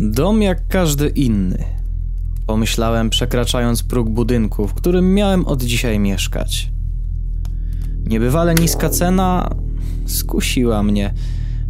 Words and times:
Dom 0.00 0.42
jak 0.42 0.68
każdy 0.68 1.08
inny. 1.08 1.64
Pomyślałem, 2.46 3.10
przekraczając 3.10 3.82
próg 3.82 4.10
budynku, 4.10 4.68
w 4.68 4.74
którym 4.74 5.14
miałem 5.14 5.46
od 5.46 5.62
dzisiaj 5.62 5.98
mieszkać. 5.98 6.70
Niebywale 8.06 8.54
niska 8.54 8.88
cena 8.88 9.50
skusiła 10.06 10.82
mnie, 10.82 11.14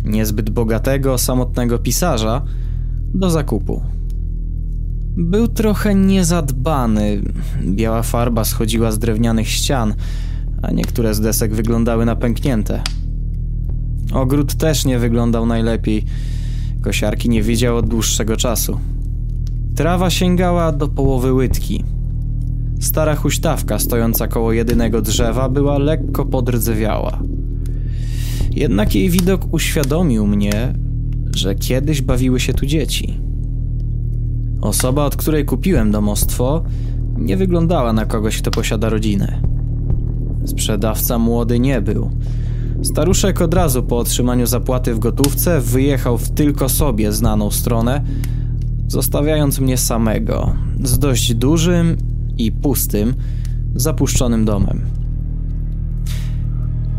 niezbyt 0.04 0.50
bogatego, 0.50 1.18
samotnego 1.18 1.78
pisarza, 1.78 2.42
do 3.14 3.30
zakupu. 3.30 3.82
Był 5.16 5.48
trochę 5.48 5.94
niezadbany. 5.94 7.22
Biała 7.64 8.02
farba 8.02 8.44
schodziła 8.44 8.92
z 8.92 8.98
drewnianych 8.98 9.48
ścian, 9.48 9.94
a 10.62 10.70
niektóre 10.70 11.14
z 11.14 11.20
desek 11.20 11.54
wyglądały 11.54 12.06
na 12.06 12.16
pęknięte. 12.16 12.82
Ogród 14.12 14.54
też 14.54 14.84
nie 14.84 14.98
wyglądał 14.98 15.46
najlepiej. 15.46 16.04
Kosiarki 16.82 17.28
nie 17.28 17.42
widział 17.42 17.76
od 17.76 17.88
dłuższego 17.88 18.36
czasu. 18.36 18.80
Trawa 19.76 20.10
sięgała 20.10 20.72
do 20.72 20.88
połowy 20.88 21.32
łydki. 21.32 21.84
Stara 22.80 23.16
huśtawka 23.16 23.78
stojąca 23.78 24.28
koło 24.28 24.52
jedynego 24.52 25.02
drzewa 25.02 25.48
była 25.48 25.78
lekko 25.78 26.24
podrdzewiała. 26.24 27.18
Jednak 28.50 28.94
jej 28.94 29.10
widok 29.10 29.54
uświadomił 29.54 30.26
mnie, 30.26 30.74
że 31.34 31.54
kiedyś 31.54 32.02
bawiły 32.02 32.40
się 32.40 32.54
tu 32.54 32.66
dzieci. 32.66 33.20
Osoba, 34.60 35.04
od 35.04 35.16
której 35.16 35.44
kupiłem 35.44 35.90
domostwo, 35.90 36.64
nie 37.18 37.36
wyglądała 37.36 37.92
na 37.92 38.06
kogoś, 38.06 38.38
kto 38.38 38.50
posiada 38.50 38.88
rodzinę. 38.88 39.42
Sprzedawca 40.44 41.18
młody 41.18 41.60
nie 41.60 41.80
był. 41.80 42.10
Staruszek 42.82 43.40
od 43.40 43.54
razu 43.54 43.82
po 43.82 43.98
otrzymaniu 43.98 44.46
zapłaty 44.46 44.94
w 44.94 44.98
gotówce 44.98 45.60
wyjechał 45.60 46.18
w 46.18 46.30
tylko 46.30 46.68
sobie 46.68 47.12
znaną 47.12 47.50
stronę, 47.50 48.04
zostawiając 48.88 49.58
mnie 49.58 49.76
samego 49.76 50.52
z 50.84 50.98
dość 50.98 51.34
dużym 51.34 51.96
i 52.38 52.52
pustym, 52.52 53.14
zapuszczonym 53.74 54.44
domem. 54.44 54.80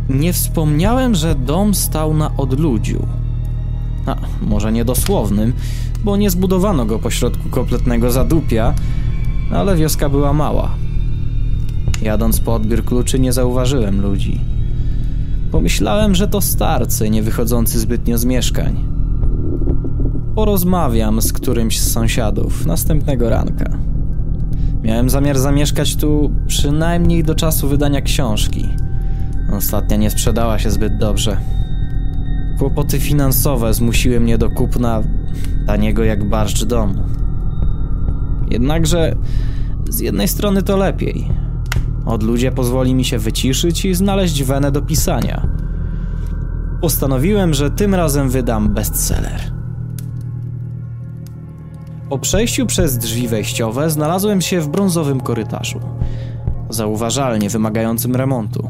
Nie 0.09 0.33
wspomniałem, 0.33 1.16
że 1.16 1.36
dom 1.36 1.73
stał 1.73 2.14
na 2.14 2.38
odludziu. 2.38 3.05
A, 4.05 4.16
może 4.42 4.72
niedosłownym, 4.72 5.53
bo 6.03 6.17
nie 6.17 6.30
zbudowano 6.30 6.86
go 6.86 7.00
pośrodku 7.00 7.50
kompletnego 7.50 8.11
zadupia, 8.11 8.73
ale 9.52 9.75
wioska 9.75 10.09
była 10.09 10.33
mała. 10.33 10.72
Jadąc 12.02 12.39
po 12.39 12.53
odbiór 12.55 12.86
kluczy 12.86 13.20
nie 13.20 13.33
zauważyłem 13.33 14.02
ludzi. 14.02 14.39
Pomyślałem, 15.52 16.16
że 16.16 16.28
to 16.28 16.42
starcy, 16.42 17.09
nie 17.09 17.23
wychodzący 17.23 17.80
zbytnio 17.80 18.17
z 18.17 18.26
mieszkań. 18.26 18.84
Porozmawiam 20.36 21.22
z 21.22 21.34
którymś 21.34 21.80
z 21.80 21.92
sąsiadów 21.92 22.66
następnego 22.66 23.30
ranka. 23.30 23.78
Miałem 24.84 25.09
zamiar 25.09 25.39
zamieszkać 25.39 25.95
tu 25.95 26.31
przynajmniej 26.48 27.23
do 27.23 27.36
czasu 27.36 27.67
wydania 27.67 28.02
książki. 28.02 28.70
Ostatnia 29.58 29.98
nie 29.98 30.09
sprzedała 30.09 30.59
się 30.59 30.72
zbyt 30.72 30.98
dobrze. 30.98 31.38
Kłopoty 32.59 33.00
finansowe 33.00 33.73
zmusiły 33.73 34.20
mnie 34.20 34.38
do 34.38 34.50
kupna 34.50 35.04
taniego 35.67 36.04
jak 36.04 36.30
barszcz 36.30 36.64
domu. 36.64 37.04
Jednakże 38.50 39.16
z 39.89 40.00
jednej 40.00 40.28
strony 40.28 40.64
to 40.64 40.78
lepiej. 40.78 41.47
Od 42.08 42.23
ludzie 42.23 42.52
pozwoli 42.52 42.95
mi 42.95 43.05
się 43.05 43.19
wyciszyć 43.19 43.86
i 43.86 43.94
znaleźć 43.94 44.44
wenę 44.44 44.72
do 44.72 44.81
pisania. 44.81 45.47
Postanowiłem, 46.81 47.53
że 47.53 47.72
tym 47.72 47.95
razem 47.95 48.30
wydam 48.30 48.73
bestseller. 48.73 49.41
Po 52.09 52.19
przejściu 52.19 52.66
przez 52.66 52.97
drzwi 52.97 53.27
wejściowe 53.27 53.89
znalazłem 53.89 54.42
się 54.42 54.61
w 54.61 54.67
brązowym 54.67 55.21
korytarzu, 55.21 55.80
zauważalnie 56.70 57.49
wymagającym 57.49 58.15
remontu. 58.15 58.70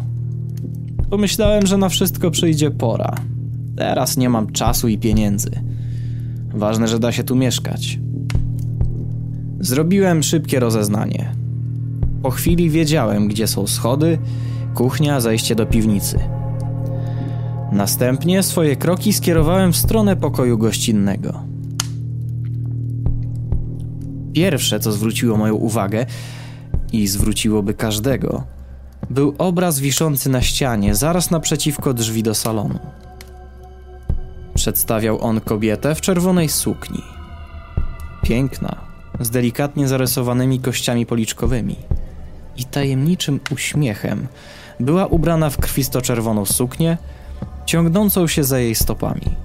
Pomyślałem, 1.09 1.67
że 1.67 1.78
na 1.78 1.89
wszystko 1.89 2.31
przyjdzie 2.31 2.72
pora. 2.72 3.16
Teraz 3.75 4.17
nie 4.17 4.29
mam 4.29 4.51
czasu 4.51 4.88
i 4.88 4.97
pieniędzy. 4.97 5.51
Ważne, 6.53 6.88
że 6.88 7.00
da 7.00 7.12
się 7.12 7.23
tu 7.23 7.35
mieszkać. 7.35 8.00
Zrobiłem 9.59 10.23
szybkie 10.23 10.59
rozeznanie. 10.59 11.37
Po 12.27 12.31
chwili 12.31 12.69
wiedziałem, 12.69 13.27
gdzie 13.27 13.47
są 13.47 13.67
schody, 13.67 14.19
kuchnia, 14.75 15.21
zejście 15.21 15.55
do 15.55 15.65
piwnicy. 15.65 16.19
Następnie 17.71 18.43
swoje 18.43 18.75
kroki 18.75 19.13
skierowałem 19.13 19.73
w 19.73 19.77
stronę 19.77 20.15
pokoju 20.15 20.57
gościnnego. 20.57 21.43
Pierwsze, 24.33 24.79
co 24.79 24.91
zwróciło 24.91 25.38
moją 25.38 25.53
uwagę 25.53 26.05
i 26.93 27.07
zwróciłoby 27.07 27.73
każdego, 27.73 28.44
był 29.09 29.35
obraz 29.38 29.79
wiszący 29.79 30.29
na 30.29 30.41
ścianie 30.41 30.95
zaraz 30.95 31.31
naprzeciwko 31.31 31.94
drzwi 31.94 32.23
do 32.23 32.35
salonu. 32.35 32.79
Przedstawiał 34.55 35.21
on 35.21 35.41
kobietę 35.41 35.95
w 35.95 36.01
czerwonej 36.01 36.49
sukni. 36.49 37.01
Piękna, 38.21 38.75
z 39.19 39.29
delikatnie 39.29 39.88
zarysowanymi 39.88 40.59
kościami 40.59 41.05
policzkowymi 41.05 41.75
i 42.57 42.66
tajemniczym 42.66 43.40
uśmiechem. 43.51 44.28
Była 44.79 45.06
ubrana 45.06 45.50
w 45.50 45.57
krwisto-czerwoną 45.57 46.45
suknię, 46.45 46.97
ciągnącą 47.66 48.28
się 48.28 48.44
za 48.44 48.59
jej 48.59 48.75
stopami. 48.75 49.35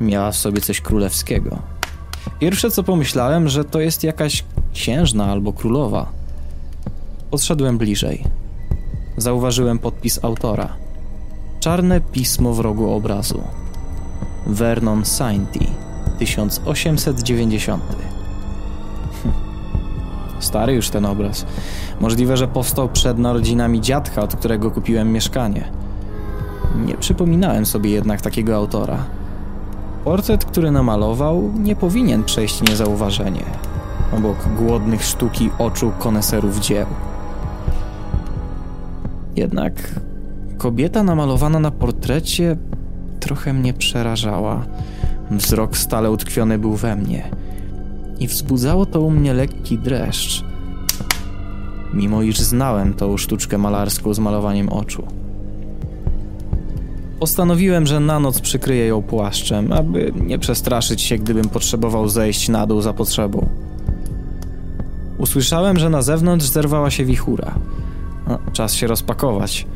Miała 0.00 0.32
w 0.32 0.36
sobie 0.36 0.60
coś 0.60 0.80
królewskiego. 0.80 1.58
Pierwsze 2.40 2.70
co 2.70 2.82
pomyślałem, 2.82 3.48
że 3.48 3.64
to 3.64 3.80
jest 3.80 4.04
jakaś 4.04 4.44
księżna 4.74 5.26
albo 5.26 5.52
królowa. 5.52 6.12
Podszedłem 7.30 7.78
bliżej. 7.78 8.24
Zauważyłem 9.16 9.78
podpis 9.78 10.24
autora. 10.24 10.76
Czarne 11.60 12.00
pismo 12.00 12.54
w 12.54 12.60
rogu 12.60 12.90
obrazu. 12.90 13.42
Vernon 14.46 15.04
Sainty, 15.04 15.66
1890. 16.18 18.17
Stary 20.40 20.72
już 20.72 20.90
ten 20.90 21.06
obraz. 21.06 21.46
Możliwe, 22.00 22.36
że 22.36 22.48
powstał 22.48 22.88
przed 22.88 23.18
narodzinami 23.18 23.80
dziadka, 23.80 24.22
od 24.22 24.36
którego 24.36 24.70
kupiłem 24.70 25.12
mieszkanie. 25.12 25.64
Nie 26.86 26.94
przypominałem 26.94 27.66
sobie 27.66 27.90
jednak 27.90 28.20
takiego 28.20 28.56
autora. 28.56 28.98
Portret, 30.04 30.44
który 30.44 30.70
namalował, 30.70 31.50
nie 31.58 31.76
powinien 31.76 32.24
przejść 32.24 32.62
niezauważenie 32.62 33.44
obok 34.12 34.48
głodnych 34.56 35.04
sztuki 35.04 35.50
oczu 35.58 35.92
koneserów 35.98 36.60
dzieł. 36.60 36.86
Jednak 39.36 40.00
kobieta 40.58 41.02
namalowana 41.02 41.60
na 41.60 41.70
portrecie 41.70 42.56
trochę 43.20 43.52
mnie 43.52 43.74
przerażała. 43.74 44.64
Wzrok 45.30 45.76
stale 45.76 46.10
utkwiony 46.10 46.58
był 46.58 46.76
we 46.76 46.96
mnie 46.96 47.30
i 48.20 48.26
wzbudzało 48.26 48.86
to 48.86 49.00
u 49.00 49.10
mnie 49.10 49.34
lekki 49.34 49.78
dreszcz, 49.78 50.44
mimo 51.94 52.22
iż 52.22 52.38
znałem 52.38 52.94
tą 52.94 53.16
sztuczkę 53.16 53.58
malarską 53.58 54.14
z 54.14 54.18
malowaniem 54.18 54.68
oczu. 54.68 55.06
Postanowiłem, 57.20 57.86
że 57.86 58.00
na 58.00 58.20
noc 58.20 58.40
przykryję 58.40 58.86
ją 58.86 59.02
płaszczem, 59.02 59.72
aby 59.72 60.12
nie 60.26 60.38
przestraszyć 60.38 61.02
się, 61.02 61.18
gdybym 61.18 61.48
potrzebował 61.48 62.08
zejść 62.08 62.48
na 62.48 62.66
dół 62.66 62.80
za 62.80 62.92
potrzebą. 62.92 63.48
Usłyszałem, 65.18 65.78
że 65.78 65.90
na 65.90 66.02
zewnątrz 66.02 66.46
zerwała 66.46 66.90
się 66.90 67.04
wichura. 67.04 67.54
No, 68.28 68.38
czas 68.52 68.74
się 68.74 68.86
rozpakować. 68.86 69.66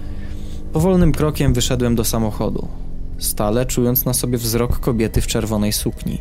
Powolnym 0.72 1.12
krokiem 1.12 1.54
wyszedłem 1.54 1.95
do 1.95 2.04
samochodu, 2.04 2.68
stale 3.18 3.66
czując 3.66 4.04
na 4.04 4.15
sobie 4.15 4.38
wzrok 4.38 4.78
kobiety 4.78 5.21
w 5.21 5.27
czerwonej 5.27 5.72
sukni, 5.72 6.18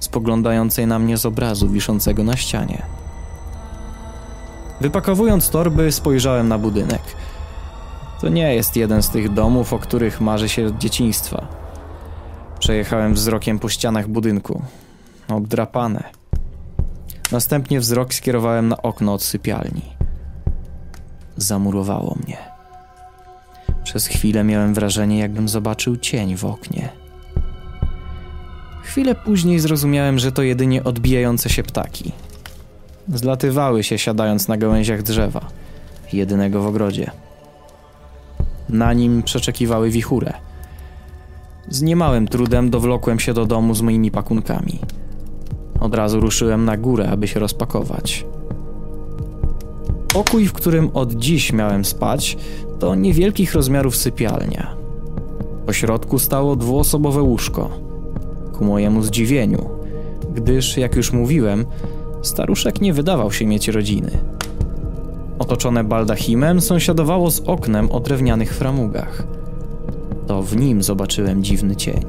spoglądającej 0.00 0.86
na 0.86 0.98
mnie 0.98 1.16
z 1.16 1.26
obrazu 1.26 1.68
wiszącego 1.68 2.24
na 2.24 2.36
ścianie. 2.36 2.82
Wypakowując 4.80 5.50
torby, 5.50 5.92
spojrzałem 5.92 6.48
na 6.48 6.58
budynek. 6.58 7.02
To 8.20 8.28
nie 8.28 8.54
jest 8.54 8.76
jeden 8.76 9.02
z 9.02 9.10
tych 9.10 9.32
domów, 9.32 9.72
o 9.72 9.78
których 9.78 10.20
marzy 10.20 10.48
się 10.48 10.66
od 10.66 10.78
dzieciństwa. 10.78 11.46
Przejechałem 12.58 13.14
wzrokiem 13.14 13.58
po 13.58 13.68
ścianach 13.68 14.08
budynku. 14.08 14.62
Obdrapane. 15.28 16.04
Następnie 17.32 17.80
wzrok 17.80 18.14
skierowałem 18.14 18.68
na 18.68 18.82
okno 18.82 19.14
od 19.14 19.22
sypialni. 19.22 19.82
Zamurowało 21.36 22.16
mnie. 22.24 22.36
Przez 23.84 24.06
chwilę 24.06 24.44
miałem 24.44 24.74
wrażenie, 24.74 25.18
jakbym 25.18 25.48
zobaczył 25.48 25.96
cień 25.96 26.36
w 26.36 26.44
oknie. 26.44 27.05
Chwilę 28.86 29.14
później 29.14 29.60
zrozumiałem, 29.60 30.18
że 30.18 30.32
to 30.32 30.42
jedynie 30.42 30.84
odbijające 30.84 31.48
się 31.48 31.62
ptaki. 31.62 32.12
Zlatywały 33.14 33.82
się, 33.82 33.98
siadając 33.98 34.48
na 34.48 34.56
gałęziach 34.56 35.02
drzewa, 35.02 35.40
jedynego 36.12 36.62
w 36.62 36.66
ogrodzie. 36.66 37.10
Na 38.68 38.92
nim 38.92 39.22
przeczekiwały 39.22 39.90
wichurę. 39.90 40.32
Z 41.68 41.82
niemałym 41.82 42.28
trudem 42.28 42.70
dowlokłem 42.70 43.20
się 43.20 43.34
do 43.34 43.46
domu 43.46 43.74
z 43.74 43.82
moimi 43.82 44.10
pakunkami. 44.10 44.78
Od 45.80 45.94
razu 45.94 46.20
ruszyłem 46.20 46.64
na 46.64 46.76
górę, 46.76 47.10
aby 47.10 47.28
się 47.28 47.40
rozpakować. 47.40 48.26
Pokój, 50.08 50.46
w 50.46 50.52
którym 50.52 50.90
od 50.94 51.12
dziś 51.12 51.52
miałem 51.52 51.84
spać, 51.84 52.36
to 52.78 52.94
niewielkich 52.94 53.54
rozmiarów 53.54 53.96
sypialnia. 53.96 54.76
Po 55.66 55.72
środku 55.72 56.18
stało 56.18 56.56
dwuosobowe 56.56 57.22
łóżko. 57.22 57.85
Ku 58.58 58.64
mojemu 58.64 59.02
zdziwieniu, 59.02 59.68
gdyż, 60.34 60.76
jak 60.76 60.96
już 60.96 61.12
mówiłem, 61.12 61.64
staruszek 62.22 62.80
nie 62.80 62.92
wydawał 62.92 63.32
się 63.32 63.46
mieć 63.46 63.68
rodziny. 63.68 64.10
Otoczone 65.38 65.84
baldachimem 65.84 66.60
sąsiadowało 66.60 67.30
z 67.30 67.40
oknem 67.40 67.92
o 67.92 68.00
drewnianych 68.00 68.54
framugach. 68.54 69.26
To 70.26 70.42
w 70.42 70.56
nim 70.56 70.82
zobaczyłem 70.82 71.44
dziwny 71.44 71.76
cień. 71.76 72.04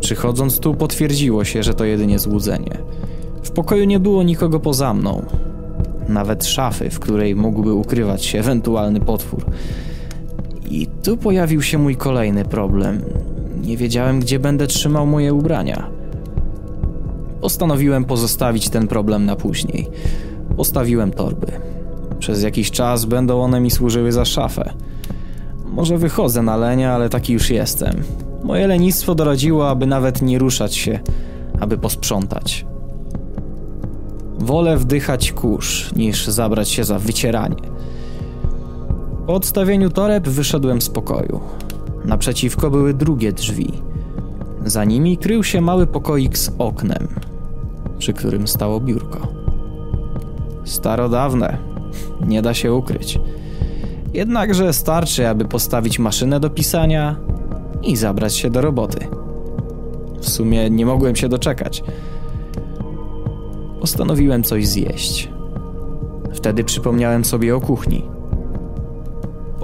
Przychodząc 0.00 0.58
tu 0.58 0.74
potwierdziło 0.74 1.44
się, 1.44 1.62
że 1.62 1.74
to 1.74 1.84
jedynie 1.84 2.18
złudzenie. 2.18 2.78
W 3.42 3.50
pokoju 3.50 3.84
nie 3.84 4.00
było 4.00 4.22
nikogo 4.22 4.60
poza 4.60 4.94
mną. 4.94 5.24
Nawet 6.08 6.44
szafy, 6.44 6.90
w 6.90 7.00
której 7.00 7.36
mógłby 7.36 7.74
ukrywać 7.74 8.24
się 8.24 8.38
ewentualny 8.38 9.00
potwór. 9.00 9.44
I 10.70 10.86
tu 10.86 11.16
pojawił 11.16 11.62
się 11.62 11.78
mój 11.78 11.96
kolejny 11.96 12.44
problem. 12.44 13.02
Nie 13.64 13.76
wiedziałem, 13.76 14.20
gdzie 14.20 14.38
będę 14.38 14.66
trzymał 14.66 15.06
moje 15.06 15.34
ubrania. 15.34 15.90
Postanowiłem 17.40 18.04
pozostawić 18.04 18.68
ten 18.68 18.88
problem 18.88 19.26
na 19.26 19.36
później. 19.36 19.88
Postawiłem 20.56 21.10
torby. 21.10 21.46
Przez 22.18 22.42
jakiś 22.42 22.70
czas 22.70 23.04
będą 23.04 23.42
one 23.42 23.60
mi 23.60 23.70
służyły 23.70 24.12
za 24.12 24.24
szafę. 24.24 24.72
Może 25.72 25.98
wychodzę 25.98 26.42
na 26.42 26.56
lenia, 26.56 26.92
ale 26.92 27.08
taki 27.08 27.32
już 27.32 27.50
jestem. 27.50 28.02
Moje 28.44 28.66
lenistwo 28.66 29.14
doradziło, 29.14 29.70
aby 29.70 29.86
nawet 29.86 30.22
nie 30.22 30.38
ruszać 30.38 30.74
się, 30.74 30.98
aby 31.60 31.78
posprzątać. 31.78 32.66
Wolę 34.38 34.76
wdychać 34.76 35.32
kurz, 35.32 35.94
niż 35.96 36.26
zabrać 36.26 36.68
się 36.68 36.84
za 36.84 36.98
wycieranie. 36.98 37.56
Po 39.26 39.34
odstawieniu 39.34 39.90
toreb 39.90 40.28
wyszedłem 40.28 40.82
z 40.82 40.90
pokoju. 40.90 41.40
Naprzeciwko 42.04 42.70
były 42.70 42.94
drugie 42.94 43.32
drzwi. 43.32 43.72
Za 44.64 44.84
nimi 44.84 45.16
krył 45.18 45.44
się 45.44 45.60
mały 45.60 45.86
pokoik 45.86 46.38
z 46.38 46.50
oknem, 46.58 47.08
przy 47.98 48.12
którym 48.12 48.48
stało 48.48 48.80
biurko. 48.80 49.28
Starodawne, 50.64 51.58
nie 52.26 52.42
da 52.42 52.54
się 52.54 52.74
ukryć. 52.74 53.20
Jednakże 54.14 54.72
starczy, 54.72 55.28
aby 55.28 55.44
postawić 55.44 55.98
maszynę 55.98 56.40
do 56.40 56.50
pisania 56.50 57.16
i 57.82 57.96
zabrać 57.96 58.36
się 58.36 58.50
do 58.50 58.60
roboty. 58.60 59.06
W 60.20 60.28
sumie 60.28 60.70
nie 60.70 60.86
mogłem 60.86 61.16
się 61.16 61.28
doczekać. 61.28 61.84
Postanowiłem 63.80 64.42
coś 64.42 64.66
zjeść. 64.68 65.28
Wtedy 66.32 66.64
przypomniałem 66.64 67.24
sobie 67.24 67.56
o 67.56 67.60
kuchni. 67.60 68.02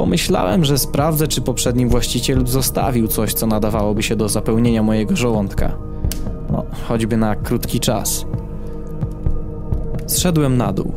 Pomyślałem, 0.00 0.64
że 0.64 0.79
sprawdzę, 0.79 1.29
czy 1.29 1.41
poprzedni 1.41 1.87
właściciel 1.87 2.47
zostawił 2.47 3.08
coś, 3.08 3.35
co 3.35 3.47
nadawałoby 3.47 4.02
się 4.02 4.17
do 4.17 4.29
zapełnienia 4.29 4.82
mojego 4.82 5.17
żołądka. 5.17 5.76
No, 6.52 6.64
choćby 6.88 7.17
na 7.17 7.37
krótki 7.37 7.81
czas. 7.81 8.26
Zszedłem 10.06 10.56
na 10.56 10.73
dół. 10.73 10.93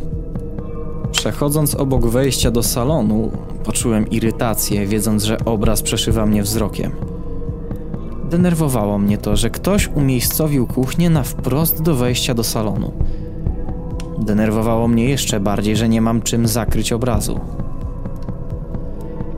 Przechodząc 1.12 1.76
obok 1.76 2.06
wejścia 2.06 2.52
do 2.52 2.64
salonu, 2.64 3.32
poczułem 3.64 4.10
irytację, 4.10 4.88
wiedząc, 4.88 5.24
że 5.24 5.38
obraz 5.46 5.82
przeszywa 5.82 6.26
mnie 6.26 6.44
wzrokiem. 6.44 6.92
Denerwowało 8.30 8.98
mnie 8.98 9.18
to, 9.18 9.36
że 9.36 9.50
ktoś 9.50 9.88
umiejscowił 9.88 10.68
kuchnię 10.68 11.10
na 11.10 11.24
wprost 11.24 11.82
do 11.82 11.96
wejścia 11.96 12.34
do 12.34 12.44
salonu. 12.44 12.92
Denerwowało 14.20 14.88
mnie 14.88 15.10
jeszcze 15.10 15.40
bardziej, 15.40 15.76
że 15.76 15.90
nie 15.90 16.02
mam 16.02 16.22
czym 16.22 16.48
zakryć 16.48 16.94
obrazu. 16.94 17.63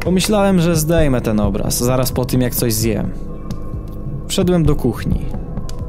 Pomyślałem, 0.05 0.59
że 0.59 0.75
zdejmę 0.75 1.21
ten 1.21 1.39
obraz 1.39 1.77
zaraz 1.77 2.11
po 2.11 2.25
tym, 2.25 2.41
jak 2.41 2.55
coś 2.55 2.73
zjem. 2.73 3.11
Wszedłem 4.27 4.63
do 4.63 4.75
kuchni. 4.75 5.25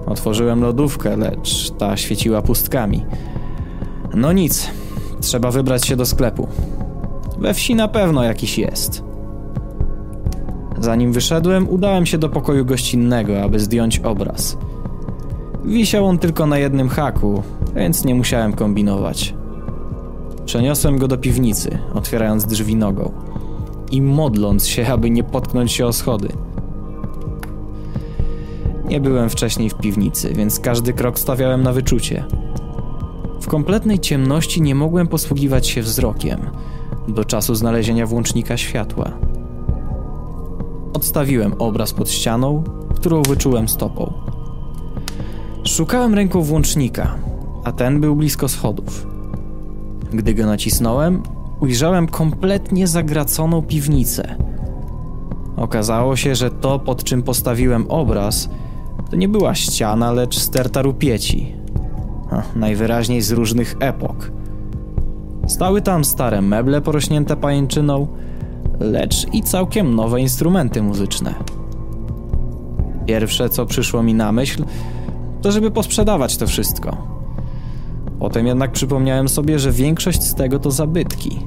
Otworzyłem 0.06 0.62
lodówkę, 0.62 1.16
lecz 1.16 1.70
ta 1.70 1.96
świeciła 1.96 2.42
pustkami. 2.42 3.04
No 4.14 4.32
nic, 4.32 4.70
trzeba 5.20 5.50
wybrać 5.50 5.86
się 5.86 5.96
do 5.96 6.06
sklepu. 6.06 6.48
We 7.38 7.54
wsi 7.54 7.74
na 7.74 7.88
pewno 7.88 8.22
jakiś 8.22 8.58
jest. 8.58 9.02
Zanim 10.80 11.12
wyszedłem, 11.12 11.68
udałem 11.68 12.06
się 12.06 12.18
do 12.18 12.28
pokoju 12.28 12.64
gościnnego, 12.64 13.42
aby 13.42 13.60
zdjąć 13.60 13.98
obraz. 13.98 14.58
Wisiał 15.64 16.06
on 16.06 16.18
tylko 16.18 16.46
na 16.46 16.58
jednym 16.58 16.88
haku, 16.88 17.42
więc 17.74 18.04
nie 18.04 18.14
musiałem 18.14 18.52
kombinować. 18.52 19.34
Przeniosłem 20.44 20.98
go 20.98 21.08
do 21.08 21.18
piwnicy, 21.18 21.78
otwierając 21.94 22.44
drzwi 22.44 22.76
nogą 22.76 23.25
i 23.90 24.02
modląc 24.02 24.66
się, 24.66 24.86
aby 24.86 25.10
nie 25.10 25.24
potknąć 25.24 25.72
się 25.72 25.86
o 25.86 25.92
schody. 25.92 26.28
Nie 28.88 29.00
byłem 29.00 29.30
wcześniej 29.30 29.70
w 29.70 29.74
piwnicy, 29.74 30.32
więc 30.34 30.60
każdy 30.60 30.92
krok 30.92 31.18
stawiałem 31.18 31.62
na 31.62 31.72
wyczucie. 31.72 32.24
W 33.40 33.46
kompletnej 33.46 33.98
ciemności 33.98 34.62
nie 34.62 34.74
mogłem 34.74 35.06
posługiwać 35.06 35.66
się 35.66 35.82
wzrokiem 35.82 36.40
do 37.08 37.24
czasu 37.24 37.54
znalezienia 37.54 38.06
włącznika 38.06 38.56
światła. 38.56 39.10
Odstawiłem 40.92 41.54
obraz 41.58 41.92
pod 41.92 42.10
ścianą, 42.10 42.64
którą 42.94 43.22
wyczułem 43.22 43.68
stopą. 43.68 44.12
Szukałem 45.64 46.14
ręką 46.14 46.42
włącznika, 46.42 47.14
a 47.64 47.72
ten 47.72 48.00
był 48.00 48.16
blisko 48.16 48.48
schodów. 48.48 49.06
Gdy 50.12 50.34
go 50.34 50.46
nacisnąłem, 50.46 51.22
ujrzałem 51.60 52.08
kompletnie 52.08 52.86
zagraconą 52.86 53.62
piwnicę. 53.62 54.36
Okazało 55.56 56.16
się, 56.16 56.34
że 56.34 56.50
to, 56.50 56.78
pod 56.78 57.04
czym 57.04 57.22
postawiłem 57.22 57.86
obraz, 57.88 58.50
to 59.10 59.16
nie 59.16 59.28
była 59.28 59.54
ściana, 59.54 60.12
lecz 60.12 60.38
sterta 60.38 60.82
rupieci. 60.82 61.54
najwyraźniej 62.56 63.22
z 63.22 63.30
różnych 63.30 63.76
epok. 63.80 64.30
Stały 65.46 65.82
tam 65.82 66.04
stare 66.04 66.42
meble 66.42 66.80
porośnięte 66.80 67.36
pajęczyną, 67.36 68.06
lecz 68.80 69.26
i 69.32 69.42
całkiem 69.42 69.94
nowe 69.94 70.20
instrumenty 70.20 70.82
muzyczne. 70.82 71.34
Pierwsze, 73.06 73.48
co 73.48 73.66
przyszło 73.66 74.02
mi 74.02 74.14
na 74.14 74.32
myśl, 74.32 74.64
to 75.42 75.52
żeby 75.52 75.70
posprzedawać 75.70 76.36
to 76.36 76.46
wszystko. 76.46 77.15
Potem 78.18 78.46
jednak 78.46 78.72
przypomniałem 78.72 79.28
sobie, 79.28 79.58
że 79.58 79.72
większość 79.72 80.22
z 80.22 80.34
tego 80.34 80.58
to 80.58 80.70
zabytki, 80.70 81.38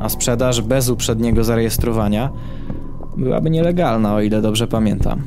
a 0.00 0.08
sprzedaż 0.08 0.60
bez 0.60 0.88
uprzedniego 0.88 1.44
zarejestrowania 1.44 2.30
byłaby 3.16 3.50
nielegalna, 3.50 4.14
o 4.14 4.20
ile 4.20 4.42
dobrze 4.42 4.66
pamiętam. 4.66 5.22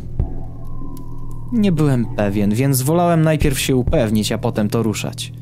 Nie 1.51 1.72
byłem 1.72 2.06
pewien, 2.06 2.54
więc 2.54 2.82
wolałem 2.82 3.22
najpierw 3.22 3.60
się 3.60 3.75
upewnić, 3.75 4.32
a 4.32 4.38
potem 4.38 4.70
to 4.70 4.84
ruszać. 4.84 5.34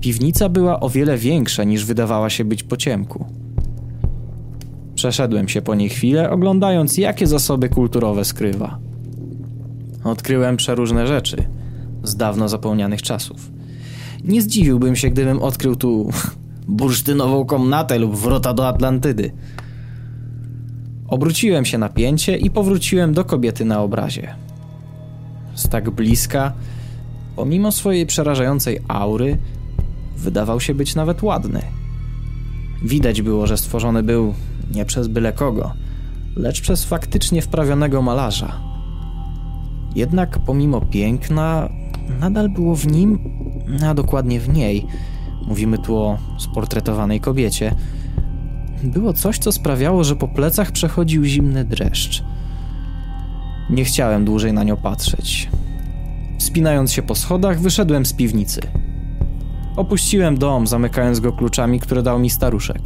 Piwnica 0.00 0.48
była 0.48 0.80
o 0.80 0.88
wiele 0.88 1.16
większa 1.16 1.64
niż 1.64 1.84
wydawała 1.84 2.30
się 2.30 2.44
być 2.44 2.62
po 2.62 2.76
ciemku. 2.76 3.26
Przeszedłem 4.94 5.48
się 5.48 5.62
po 5.62 5.74
niej 5.74 5.88
chwilę, 5.88 6.30
oglądając, 6.30 6.98
jakie 6.98 7.26
zasoby 7.26 7.68
kulturowe 7.68 8.24
skrywa. 8.24 8.78
Odkryłem 10.04 10.56
przeróżne 10.56 11.06
rzeczy 11.06 11.48
z 12.02 12.16
dawno 12.16 12.48
zapomnianych 12.48 13.02
czasów. 13.02 13.55
Nie 14.26 14.42
zdziwiłbym 14.42 14.96
się, 14.96 15.10
gdybym 15.10 15.42
odkrył 15.42 15.76
tu 15.76 16.10
bursztynową 16.68 17.44
komnatę 17.44 17.98
lub 17.98 18.16
wrota 18.16 18.54
do 18.54 18.68
Atlantydy. 18.68 19.32
Obróciłem 21.08 21.64
się 21.64 21.78
na 21.78 21.88
pięcie 21.88 22.36
i 22.36 22.50
powróciłem 22.50 23.14
do 23.14 23.24
kobiety 23.24 23.64
na 23.64 23.82
obrazie. 23.82 24.34
Z 25.54 25.68
tak 25.68 25.90
bliska, 25.90 26.52
pomimo 27.36 27.72
swojej 27.72 28.06
przerażającej 28.06 28.78
aury, 28.88 29.38
wydawał 30.16 30.60
się 30.60 30.74
być 30.74 30.94
nawet 30.94 31.22
ładny. 31.22 31.62
Widać 32.84 33.22
było, 33.22 33.46
że 33.46 33.56
stworzony 33.56 34.02
był 34.02 34.34
nie 34.74 34.84
przez 34.84 35.08
byle 35.08 35.32
kogo, 35.32 35.72
lecz 36.36 36.60
przez 36.60 36.84
faktycznie 36.84 37.42
wprawionego 37.42 38.02
malarza. 38.02 38.60
Jednak 39.94 40.38
pomimo 40.38 40.80
piękna, 40.80 41.68
nadal 42.20 42.48
było 42.48 42.76
w 42.76 42.86
nim, 42.86 43.35
a 43.88 43.94
dokładnie 43.94 44.40
w 44.40 44.48
niej, 44.48 44.86
mówimy 45.46 45.78
tu 45.78 45.96
o 45.96 46.18
sportretowanej 46.38 47.20
kobiecie, 47.20 47.74
było 48.84 49.12
coś, 49.12 49.38
co 49.38 49.52
sprawiało, 49.52 50.04
że 50.04 50.16
po 50.16 50.28
plecach 50.28 50.72
przechodził 50.72 51.24
zimny 51.24 51.64
dreszcz. 51.64 52.24
Nie 53.70 53.84
chciałem 53.84 54.24
dłużej 54.24 54.52
na 54.52 54.64
nią 54.64 54.76
patrzeć. 54.76 55.50
Spinając 56.38 56.92
się 56.92 57.02
po 57.02 57.14
schodach, 57.14 57.60
wyszedłem 57.60 58.06
z 58.06 58.12
piwnicy. 58.12 58.60
Opuściłem 59.76 60.38
dom, 60.38 60.66
zamykając 60.66 61.20
go 61.20 61.32
kluczami, 61.32 61.80
które 61.80 62.02
dał 62.02 62.18
mi 62.18 62.30
staruszek. 62.30 62.82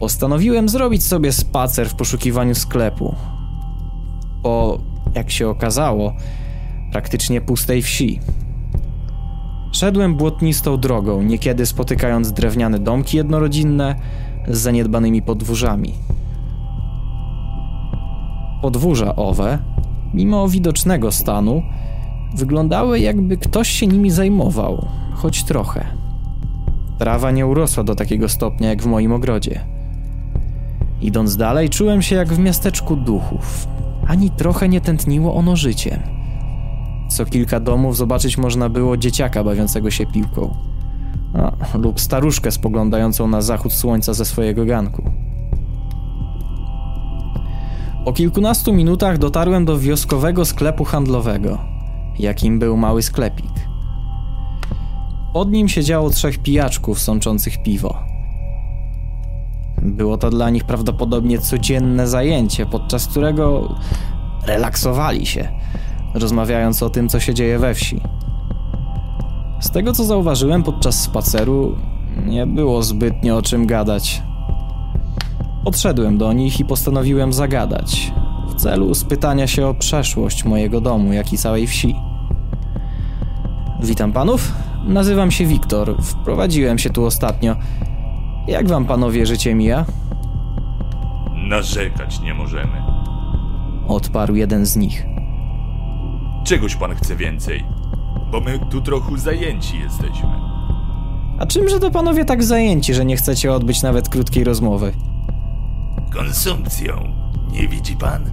Postanowiłem 0.00 0.68
zrobić 0.68 1.04
sobie 1.04 1.32
spacer 1.32 1.88
w 1.88 1.94
poszukiwaniu 1.94 2.54
sklepu. 2.54 3.14
Po, 4.42 4.78
jak 5.14 5.30
się 5.30 5.48
okazało, 5.48 6.16
praktycznie 6.92 7.40
pustej 7.40 7.82
wsi. 7.82 8.20
Szedłem 9.72 10.14
błotnistą 10.14 10.76
drogą, 10.76 11.22
niekiedy 11.22 11.66
spotykając 11.66 12.32
drewniane 12.32 12.78
domki 12.78 13.16
jednorodzinne 13.16 13.94
z 14.48 14.58
zaniedbanymi 14.58 15.22
podwórzami. 15.22 15.94
Podwórza 18.62 19.16
owe, 19.16 19.58
mimo 20.14 20.48
widocznego 20.48 21.12
stanu, 21.12 21.62
wyglądały 22.34 23.00
jakby 23.00 23.36
ktoś 23.36 23.68
się 23.68 23.86
nimi 23.86 24.10
zajmował, 24.10 24.86
choć 25.14 25.44
trochę. 25.44 25.86
Trawa 26.98 27.30
nie 27.30 27.46
urosła 27.46 27.84
do 27.84 27.94
takiego 27.94 28.28
stopnia 28.28 28.68
jak 28.68 28.82
w 28.82 28.86
moim 28.86 29.12
ogrodzie. 29.12 29.60
Idąc 31.00 31.36
dalej, 31.36 31.70
czułem 31.70 32.02
się 32.02 32.16
jak 32.16 32.28
w 32.28 32.38
miasteczku 32.38 32.96
duchów. 32.96 33.68
Ani 34.06 34.30
trochę 34.30 34.68
nie 34.68 34.80
tętniło 34.80 35.34
ono 35.34 35.56
życiem. 35.56 36.17
Co 37.08 37.24
kilka 37.24 37.60
domów 37.60 37.96
zobaczyć 37.96 38.38
można 38.38 38.68
było 38.68 38.96
dzieciaka 38.96 39.44
bawiącego 39.44 39.90
się 39.90 40.06
piłką. 40.06 40.56
A, 41.34 41.78
lub 41.78 42.00
staruszkę 42.00 42.50
spoglądającą 42.50 43.28
na 43.28 43.42
zachód 43.42 43.72
słońca 43.72 44.14
ze 44.14 44.24
swojego 44.24 44.64
ganku. 44.64 45.02
Po 48.04 48.12
kilkunastu 48.12 48.72
minutach 48.72 49.18
dotarłem 49.18 49.64
do 49.64 49.78
wioskowego 49.78 50.44
sklepu 50.44 50.84
handlowego, 50.84 51.58
jakim 52.18 52.58
był 52.58 52.76
mały 52.76 53.02
sklepik. 53.02 53.52
Pod 55.32 55.50
nim 55.50 55.68
siedziało 55.68 56.10
trzech 56.10 56.38
pijaczków 56.38 57.00
sączących 57.00 57.62
piwo. 57.62 57.98
Było 59.82 60.18
to 60.18 60.30
dla 60.30 60.50
nich 60.50 60.64
prawdopodobnie 60.64 61.38
codzienne 61.38 62.08
zajęcie, 62.08 62.66
podczas 62.66 63.06
którego 63.06 63.74
relaksowali 64.46 65.26
się, 65.26 65.48
rozmawiając 66.14 66.82
o 66.82 66.90
tym, 66.90 67.08
co 67.08 67.20
się 67.20 67.34
dzieje 67.34 67.58
we 67.58 67.74
wsi. 67.74 68.00
Z 69.60 69.70
tego, 69.70 69.92
co 69.92 70.04
zauważyłem 70.04 70.62
podczas 70.62 71.02
spaceru, 71.02 71.76
nie 72.26 72.46
było 72.46 72.82
zbytnio 72.82 73.36
o 73.36 73.42
czym 73.42 73.66
gadać. 73.66 74.22
Podszedłem 75.64 76.18
do 76.18 76.32
nich 76.32 76.60
i 76.60 76.64
postanowiłem 76.64 77.32
zagadać, 77.32 78.12
w 78.48 78.54
celu 78.54 78.94
spytania 78.94 79.46
się 79.46 79.66
o 79.66 79.74
przeszłość 79.74 80.44
mojego 80.44 80.80
domu, 80.80 81.12
jak 81.12 81.32
i 81.32 81.38
całej 81.38 81.66
wsi. 81.66 81.96
Witam 83.82 84.12
panów, 84.12 84.52
nazywam 84.86 85.30
się 85.30 85.46
Wiktor, 85.46 86.02
wprowadziłem 86.02 86.78
się 86.78 86.90
tu 86.90 87.04
ostatnio. 87.04 87.56
Jak 88.46 88.68
wam 88.68 88.84
panowie 88.84 89.26
życie 89.26 89.54
mija? 89.54 89.84
Narzekać 91.48 92.20
nie 92.20 92.34
możemy. 92.34 92.82
Odparł 93.88 94.34
jeden 94.34 94.66
z 94.66 94.76
nich. 94.76 95.17
Czegoś 96.48 96.76
pan 96.76 96.94
chce 96.94 97.16
więcej? 97.16 97.64
Bo 98.30 98.40
my 98.40 98.58
tu 98.70 98.80
trochę 98.80 99.18
zajęci 99.18 99.78
jesteśmy. 99.78 100.28
A 101.38 101.46
czymże 101.46 101.80
to 101.80 101.90
panowie 101.90 102.24
tak 102.24 102.44
zajęci, 102.44 102.94
że 102.94 103.04
nie 103.04 103.16
chcecie 103.16 103.52
odbyć 103.52 103.82
nawet 103.82 104.08
krótkiej 104.08 104.44
rozmowy? 104.44 104.92
Konsumpcją. 106.12 107.12
Nie 107.52 107.68
widzi 107.68 107.96
pan? 107.96 108.30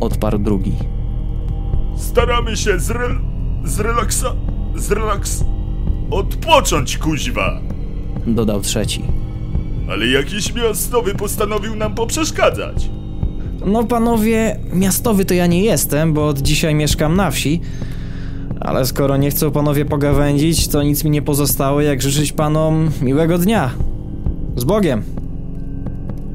Odparł 0.00 0.38
drugi. 0.38 0.72
Staramy 1.96 2.56
się 2.56 2.80
zre... 2.80 3.08
zrelaksa... 3.64 4.34
zrelaks... 4.74 5.44
odpocząć, 6.10 6.98
kuźwa! 6.98 7.60
Dodał 8.26 8.60
trzeci. 8.60 9.04
Ale 9.90 10.06
jakiś 10.06 10.54
miastowy 10.54 11.14
postanowił 11.14 11.76
nam 11.76 11.94
poprzeszkadzać. 11.94 12.90
No 13.66 13.84
panowie, 13.84 14.56
miastowy 14.72 15.24
to 15.24 15.34
ja 15.34 15.46
nie 15.46 15.62
jestem, 15.62 16.12
bo 16.12 16.26
od 16.26 16.38
dzisiaj 16.38 16.74
mieszkam 16.74 17.16
na 17.16 17.30
wsi. 17.30 17.60
Ale 18.60 18.86
skoro 18.86 19.16
nie 19.16 19.30
chcą 19.30 19.50
panowie 19.50 19.84
pogawędzić, 19.84 20.68
to 20.68 20.82
nic 20.82 21.04
mi 21.04 21.10
nie 21.10 21.22
pozostało, 21.22 21.80
jak 21.80 22.02
życzyć 22.02 22.32
panom 22.32 22.90
miłego 23.02 23.38
dnia. 23.38 23.70
Z 24.56 24.64
Bogiem! 24.64 25.02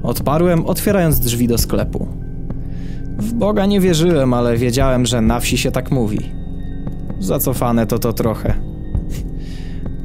Odparłem, 0.03 0.65
otwierając 0.65 1.19
drzwi 1.19 1.47
do 1.47 1.57
sklepu. 1.57 2.07
W 3.17 3.33
Boga 3.33 3.65
nie 3.65 3.79
wierzyłem, 3.79 4.33
ale 4.33 4.57
wiedziałem, 4.57 5.05
że 5.05 5.21
na 5.21 5.39
wsi 5.39 5.57
się 5.57 5.71
tak 5.71 5.91
mówi. 5.91 6.19
Zacofane 7.19 7.87
to 7.87 7.99
to 7.99 8.13
trochę. 8.13 8.53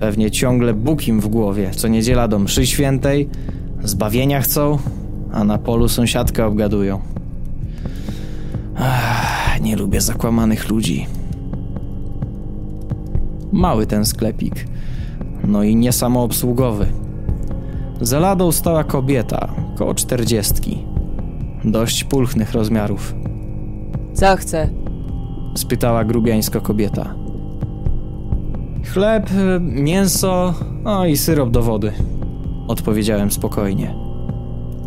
Pewnie 0.00 0.30
ciągle 0.30 0.74
Bóg 0.74 1.08
im 1.08 1.20
w 1.20 1.28
głowie. 1.28 1.70
Co 1.76 1.88
niedziela 1.88 2.28
do 2.28 2.38
mszy 2.38 2.66
świętej, 2.66 3.28
zbawienia 3.84 4.40
chcą, 4.40 4.78
a 5.32 5.44
na 5.44 5.58
polu 5.58 5.88
sąsiadkę 5.88 6.46
obgadują. 6.46 7.13
Nie 9.64 9.76
lubię 9.76 10.00
zakłamanych 10.00 10.68
ludzi. 10.68 11.06
Mały 13.52 13.86
ten 13.86 14.04
sklepik. 14.04 14.66
No 15.44 15.62
i 15.62 15.76
nie 15.76 15.92
samoobsługowy. 15.92 16.86
Za 18.00 18.18
ladą 18.18 18.52
stała 18.52 18.84
kobieta, 18.84 19.54
koło 19.76 19.94
czterdziestki. 19.94 20.78
Dość 21.64 22.04
pulchnych 22.04 22.52
rozmiarów. 22.52 23.14
Co 24.14 24.36
chce? 24.36 24.68
Spytała 25.54 26.04
grubiańsko 26.04 26.60
kobieta. 26.60 27.14
Chleb, 28.92 29.30
mięso, 29.60 30.54
no 30.82 31.06
i 31.06 31.16
syrop 31.16 31.50
do 31.50 31.62
wody. 31.62 31.92
Odpowiedziałem 32.68 33.30
spokojnie. 33.30 33.94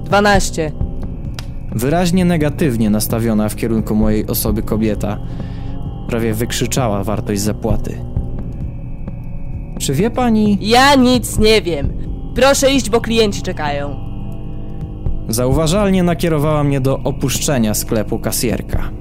12. 0.04 0.87
Wyraźnie 1.78 2.26
negatywnie 2.26 2.90
nastawiona 2.90 3.50
w 3.50 3.56
kierunku 3.56 3.96
mojej 3.96 4.28
osoby 4.28 4.64
kobieta 4.64 5.20
prawie 6.08 6.34
wykrzyczała 6.34 7.04
wartość 7.04 7.42
zapłaty. 7.42 8.02
Czy 9.80 9.94
wie 9.94 10.10
pani? 10.10 10.58
Ja 10.62 10.96
nic 10.96 11.40
nie 11.40 11.62
wiem. 11.62 11.94
Proszę 12.36 12.72
iść, 12.72 12.90
bo 12.90 13.02
klienci 13.02 13.42
czekają. 13.42 13.96
Zauważalnie 15.30 16.04
nakierowała 16.04 16.64
mnie 16.64 16.82
do 16.82 17.00
opuszczenia 17.00 17.74
sklepu 17.74 18.20
kasjerka. 18.20 18.92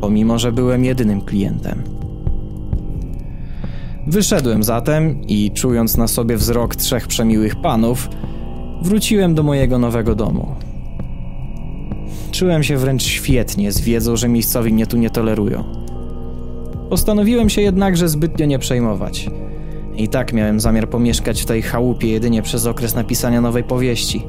Pomimo, 0.00 0.38
że 0.38 0.52
byłem 0.52 0.84
jedynym 0.84 1.20
klientem. 1.20 1.82
Wyszedłem 4.06 4.62
zatem 4.62 5.22
i 5.22 5.50
czując 5.50 5.96
na 5.96 6.08
sobie 6.08 6.36
wzrok 6.36 6.76
trzech 6.76 7.06
przemiłych 7.06 7.60
panów, 7.60 8.08
wróciłem 8.82 9.34
do 9.34 9.42
mojego 9.42 9.78
nowego 9.78 10.14
domu. 10.14 10.54
Czułem 12.32 12.62
się 12.62 12.76
wręcz 12.76 13.02
świetnie 13.02 13.72
z 13.72 13.80
wiedzą, 13.80 14.16
że 14.16 14.28
miejscowi 14.28 14.72
mnie 14.72 14.86
tu 14.86 14.96
nie 14.96 15.10
tolerują. 15.10 15.64
Postanowiłem 16.90 17.50
się 17.50 17.62
jednakże 17.62 18.08
zbytnio 18.08 18.46
nie 18.46 18.58
przejmować. 18.58 19.30
I 19.96 20.08
tak 20.08 20.32
miałem 20.32 20.60
zamiar 20.60 20.88
pomieszkać 20.88 21.42
w 21.42 21.46
tej 21.46 21.62
chałupie 21.62 22.08
jedynie 22.08 22.42
przez 22.42 22.66
okres 22.66 22.94
napisania 22.94 23.40
nowej 23.40 23.64
powieści. 23.64 24.26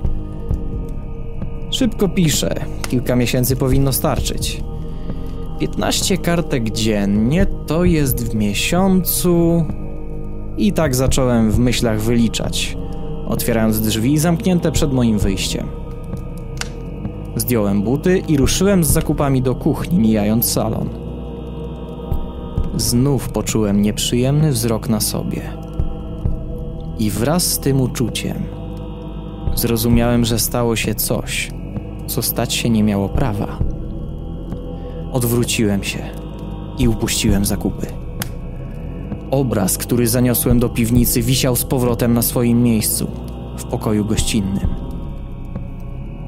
Szybko 1.72 2.10
piszę, 2.10 2.56
kilka 2.90 3.16
miesięcy 3.16 3.56
powinno 3.56 3.94
starczyć. 3.94 4.64
15 5.60 6.18
kartek 6.18 6.70
dziennie 6.70 7.46
to 7.46 7.84
jest 7.84 8.32
w 8.32 8.36
miesiącu. 8.36 9.66
I 10.58 10.74
tak 10.74 10.96
zacząłem 10.96 11.52
w 11.52 11.60
myślach 11.60 12.02
wyliczać, 12.02 12.78
otwierając 13.28 13.82
drzwi 13.82 14.18
zamknięte 14.18 14.72
przed 14.72 14.94
moim 14.94 15.20
wyjściem. 15.20 15.83
Zdjąłem 17.36 17.82
buty 17.82 18.18
i 18.28 18.38
ruszyłem 18.38 18.84
z 18.84 18.88
zakupami 18.88 19.42
do 19.42 19.56
kuchni, 19.56 20.00
mijając 20.00 20.52
salon. 20.52 20.90
Znów 22.78 23.30
poczułem 23.30 23.82
nieprzyjemny 23.82 24.52
wzrok 24.52 24.90
na 24.90 25.00
sobie. 25.00 25.42
I 27.00 27.10
wraz 27.10 27.44
z 27.44 27.60
tym 27.60 27.82
uczuciem 27.82 28.44
zrozumiałem, 29.56 30.26
że 30.26 30.40
stało 30.40 30.76
się 30.76 30.96
coś, 30.96 31.52
co 32.08 32.22
stać 32.22 32.54
się 32.54 32.70
nie 32.70 32.84
miało 32.84 33.10
prawa. 33.10 33.60
Odwróciłem 35.12 35.84
się 35.84 36.00
i 36.78 36.88
upuściłem 36.88 37.46
zakupy. 37.46 37.88
Obraz, 39.32 39.78
który 39.78 40.08
zaniosłem 40.08 40.60
do 40.60 40.70
piwnicy, 40.70 41.22
wisiał 41.22 41.56
z 41.56 41.66
powrotem 41.66 42.14
na 42.14 42.22
swoim 42.22 42.64
miejscu, 42.64 43.12
w 43.58 43.64
pokoju 43.64 44.06
gościnnym. 44.06 44.93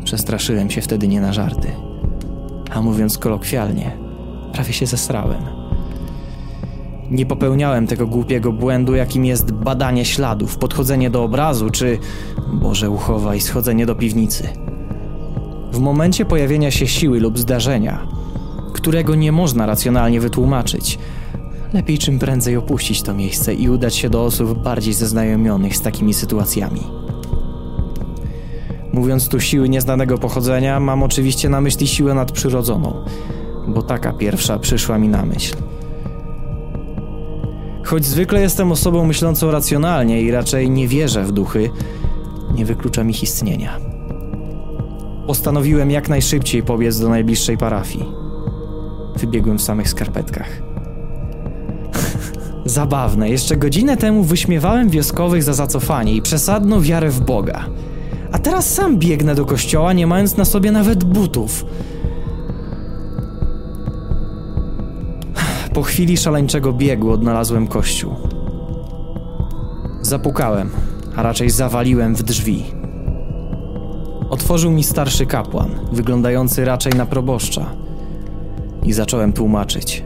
Przestraszyłem 0.05 0.69
się 0.69 0.81
wtedy 0.81 1.07
nie 1.07 1.21
na 1.21 1.33
żarty. 1.33 1.67
A 2.71 2.81
mówiąc 2.81 3.17
kolokwialnie, 3.17 3.97
prawie 4.53 4.73
się 4.73 4.85
zesrałem. 4.85 5.43
Nie 7.11 7.25
popełniałem 7.25 7.87
tego 7.87 8.07
głupiego 8.07 8.51
błędu, 8.51 8.95
jakim 8.95 9.25
jest 9.25 9.51
badanie 9.51 10.05
śladów, 10.05 10.57
podchodzenie 10.57 11.09
do 11.09 11.23
obrazu, 11.23 11.69
czy, 11.69 11.97
Boże 12.53 12.89
uchowaj, 12.89 13.41
schodzenie 13.41 13.85
do 13.85 13.95
piwnicy. 13.95 14.49
W 15.71 15.79
momencie 15.79 16.25
pojawienia 16.25 16.71
się 16.71 16.87
siły 16.87 17.19
lub 17.19 17.39
zdarzenia, 17.39 18.07
którego 18.73 19.15
nie 19.15 19.31
można 19.31 19.65
racjonalnie 19.65 20.19
wytłumaczyć, 20.19 20.99
lepiej 21.73 21.97
czym 21.97 22.19
prędzej 22.19 22.57
opuścić 22.57 23.01
to 23.01 23.13
miejsce 23.13 23.53
i 23.53 23.69
udać 23.69 23.95
się 23.95 24.09
do 24.09 24.23
osób 24.23 24.63
bardziej 24.63 24.93
zaznajomionych 24.93 25.77
z 25.77 25.81
takimi 25.81 26.13
sytuacjami. 26.13 27.04
Mówiąc 28.95 29.27
tu 29.27 29.39
siły 29.39 29.69
nieznanego 29.69 30.17
pochodzenia, 30.17 30.79
mam 30.79 31.03
oczywiście 31.03 31.49
na 31.49 31.61
myśli 31.61 31.87
siłę 31.87 32.13
nadprzyrodzoną, 32.13 33.05
bo 33.67 33.81
taka 33.81 34.13
pierwsza 34.13 34.59
przyszła 34.59 34.97
mi 34.97 35.07
na 35.07 35.25
myśl. 35.25 35.55
Choć 37.83 38.05
zwykle 38.05 38.41
jestem 38.41 38.71
osobą 38.71 39.05
myślącą 39.05 39.51
racjonalnie 39.51 40.21
i 40.21 40.31
raczej 40.31 40.69
nie 40.69 40.87
wierzę 40.87 41.23
w 41.23 41.31
duchy, 41.31 41.69
nie 42.53 42.65
wykluczam 42.65 43.09
ich 43.09 43.23
istnienia. 43.23 43.79
Postanowiłem 45.27 45.91
jak 45.91 46.09
najszybciej 46.09 46.63
pobiec 46.63 46.99
do 46.99 47.09
najbliższej 47.09 47.57
parafii. 47.57 48.05
Wybiegłem 49.15 49.57
w 49.57 49.61
samych 49.61 49.89
skarpetkach. 49.89 50.49
Zabawne, 52.65 53.29
jeszcze 53.29 53.57
godzinę 53.57 53.97
temu 53.97 54.23
wyśmiewałem 54.23 54.89
wioskowych 54.89 55.43
za 55.43 55.53
zacofanie 55.53 56.13
i 56.13 56.21
przesadną 56.21 56.81
wiarę 56.81 57.09
w 57.09 57.21
Boga. 57.21 57.65
A 58.35 58.39
teraz 58.39 58.73
sam 58.73 58.97
biegnę 58.99 59.35
do 59.35 59.45
kościoła, 59.45 59.93
nie 59.93 60.07
mając 60.07 60.37
na 60.37 60.45
sobie 60.45 60.71
nawet 60.71 61.03
butów. 61.03 61.65
Po 65.73 65.83
chwili 65.83 66.17
szaleńczego 66.17 66.73
biegu 66.73 67.11
odnalazłem 67.11 67.67
kościół. 67.67 68.15
Zapukałem, 70.01 70.69
a 71.15 71.23
raczej 71.23 71.49
zawaliłem 71.49 72.15
w 72.15 72.23
drzwi. 72.23 72.63
Otworzył 74.29 74.71
mi 74.71 74.83
starszy 74.83 75.25
kapłan, 75.25 75.69
wyglądający 75.91 76.65
raczej 76.65 76.93
na 76.93 77.05
proboszcza. 77.05 77.65
I 78.83 78.93
zacząłem 78.93 79.33
tłumaczyć. 79.33 80.03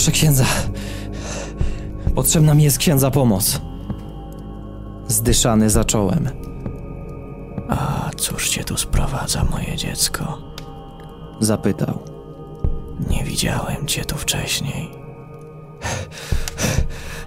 Proszę 0.00 0.12
księdza. 0.12 0.44
Potrzebna 2.14 2.54
mi 2.54 2.62
jest 2.62 2.78
księdza 2.78 3.10
pomoc. 3.10 3.60
Zdyszany 5.08 5.70
zacząłem. 5.70 6.28
A 7.68 8.10
cóż 8.16 8.48
cię 8.48 8.64
tu 8.64 8.76
sprowadza, 8.76 9.44
moje 9.44 9.76
dziecko? 9.76 10.38
Zapytał. 11.40 11.98
Nie 13.10 13.24
widziałem 13.24 13.86
cię 13.86 14.04
tu 14.04 14.16
wcześniej. 14.16 14.90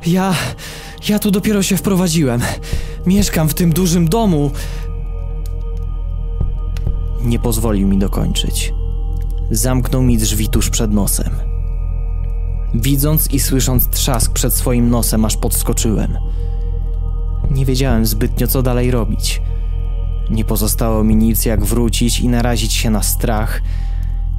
Ja. 0.05 0.33
Ja 1.09 1.19
tu 1.19 1.31
dopiero 1.31 1.63
się 1.63 1.77
wprowadziłem. 1.77 2.41
Mieszkam 3.05 3.49
w 3.49 3.53
tym 3.53 3.73
dużym 3.73 4.09
domu. 4.09 4.51
Nie 7.21 7.39
pozwolił 7.39 7.87
mi 7.87 7.97
dokończyć. 7.97 8.73
Zamknął 9.51 10.01
mi 10.01 10.17
drzwi 10.17 10.49
tuż 10.49 10.69
przed 10.69 10.93
nosem. 10.93 11.52
Widząc 12.73 13.31
i 13.31 13.39
słysząc 13.39 13.89
trzask 13.89 14.33
przed 14.33 14.53
swoim 14.53 14.89
nosem, 14.89 15.25
aż 15.25 15.37
podskoczyłem. 15.37 16.17
Nie 17.51 17.65
wiedziałem 17.65 18.05
zbytnio, 18.05 18.47
co 18.47 18.61
dalej 18.61 18.91
robić. 18.91 19.41
Nie 20.29 20.45
pozostało 20.45 21.03
mi 21.03 21.15
nic, 21.15 21.45
jak 21.45 21.65
wrócić 21.65 22.19
i 22.19 22.29
narazić 22.29 22.73
się 22.73 22.89
na 22.89 23.03
strach 23.03 23.61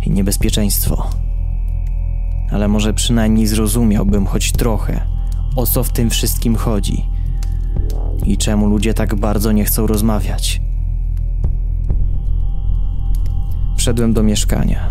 i 0.07 0.11
niebezpieczeństwo. 0.11 1.11
Ale 2.51 2.69
może 2.69 2.95
przynajmniej 2.95 3.47
zrozumiałbym 3.47 4.27
choć 4.27 4.53
trochę, 4.53 5.01
o 5.57 5.67
co 5.67 5.85
w 5.85 5.93
tym 5.93 6.11
wszystkim 6.11 6.57
chodzi 6.57 7.05
i 8.27 8.37
czemu 8.37 8.67
ludzie 8.67 8.95
tak 8.95 9.15
bardzo 9.15 9.53
nie 9.53 9.65
chcą 9.65 9.87
rozmawiać. 9.87 10.61
Wszedłem 13.77 14.13
do 14.13 14.23
mieszkania. 14.23 14.91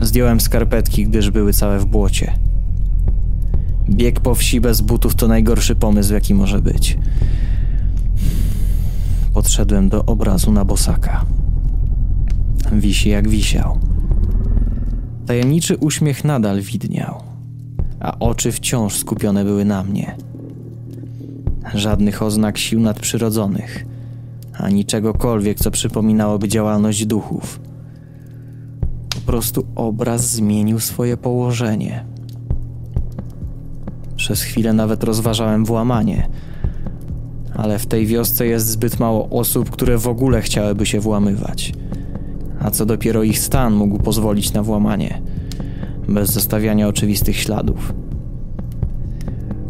Zdjąłem 0.00 0.40
skarpetki, 0.40 1.06
gdyż 1.06 1.30
były 1.30 1.52
całe 1.52 1.78
w 1.78 1.84
błocie. 1.86 2.51
Bieg 3.92 4.20
po 4.20 4.34
wsi 4.34 4.60
bez 4.60 4.80
butów 4.80 5.14
to 5.14 5.28
najgorszy 5.28 5.74
pomysł, 5.74 6.14
jaki 6.14 6.34
może 6.34 6.62
być. 6.62 6.98
Podszedłem 9.34 9.88
do 9.88 10.04
obrazu 10.04 10.52
na 10.52 10.64
bosaka. 10.64 11.24
Wisi 12.72 13.08
jak 13.08 13.28
wisiał. 13.28 13.78
Tajemniczy 15.26 15.76
uśmiech 15.76 16.24
nadal 16.24 16.60
widniał, 16.60 17.22
a 18.00 18.18
oczy 18.18 18.52
wciąż 18.52 18.96
skupione 18.96 19.44
były 19.44 19.64
na 19.64 19.84
mnie. 19.84 20.16
Żadnych 21.74 22.22
oznak 22.22 22.58
sił 22.58 22.80
nadprzyrodzonych, 22.80 23.86
ani 24.58 24.84
czegokolwiek, 24.84 25.58
co 25.58 25.70
przypominałoby 25.70 26.48
działalność 26.48 27.06
duchów. 27.06 27.60
Po 29.14 29.20
prostu 29.20 29.66
obraz 29.74 30.30
zmienił 30.30 30.80
swoje 30.80 31.16
położenie. 31.16 32.11
Przez 34.22 34.42
chwilę 34.42 34.72
nawet 34.72 35.04
rozważałem 35.04 35.64
włamanie, 35.64 36.28
ale 37.54 37.78
w 37.78 37.86
tej 37.86 38.06
wiosce 38.06 38.46
jest 38.46 38.66
zbyt 38.66 39.00
mało 39.00 39.28
osób, 39.28 39.70
które 39.70 39.98
w 39.98 40.08
ogóle 40.08 40.42
chciałyby 40.42 40.86
się 40.86 41.00
włamywać. 41.00 41.72
A 42.60 42.70
co 42.70 42.86
dopiero 42.86 43.22
ich 43.22 43.38
stan 43.38 43.74
mógł 43.74 43.98
pozwolić 43.98 44.52
na 44.52 44.62
włamanie, 44.62 45.22
bez 46.08 46.30
zostawiania 46.30 46.88
oczywistych 46.88 47.36
śladów. 47.36 47.92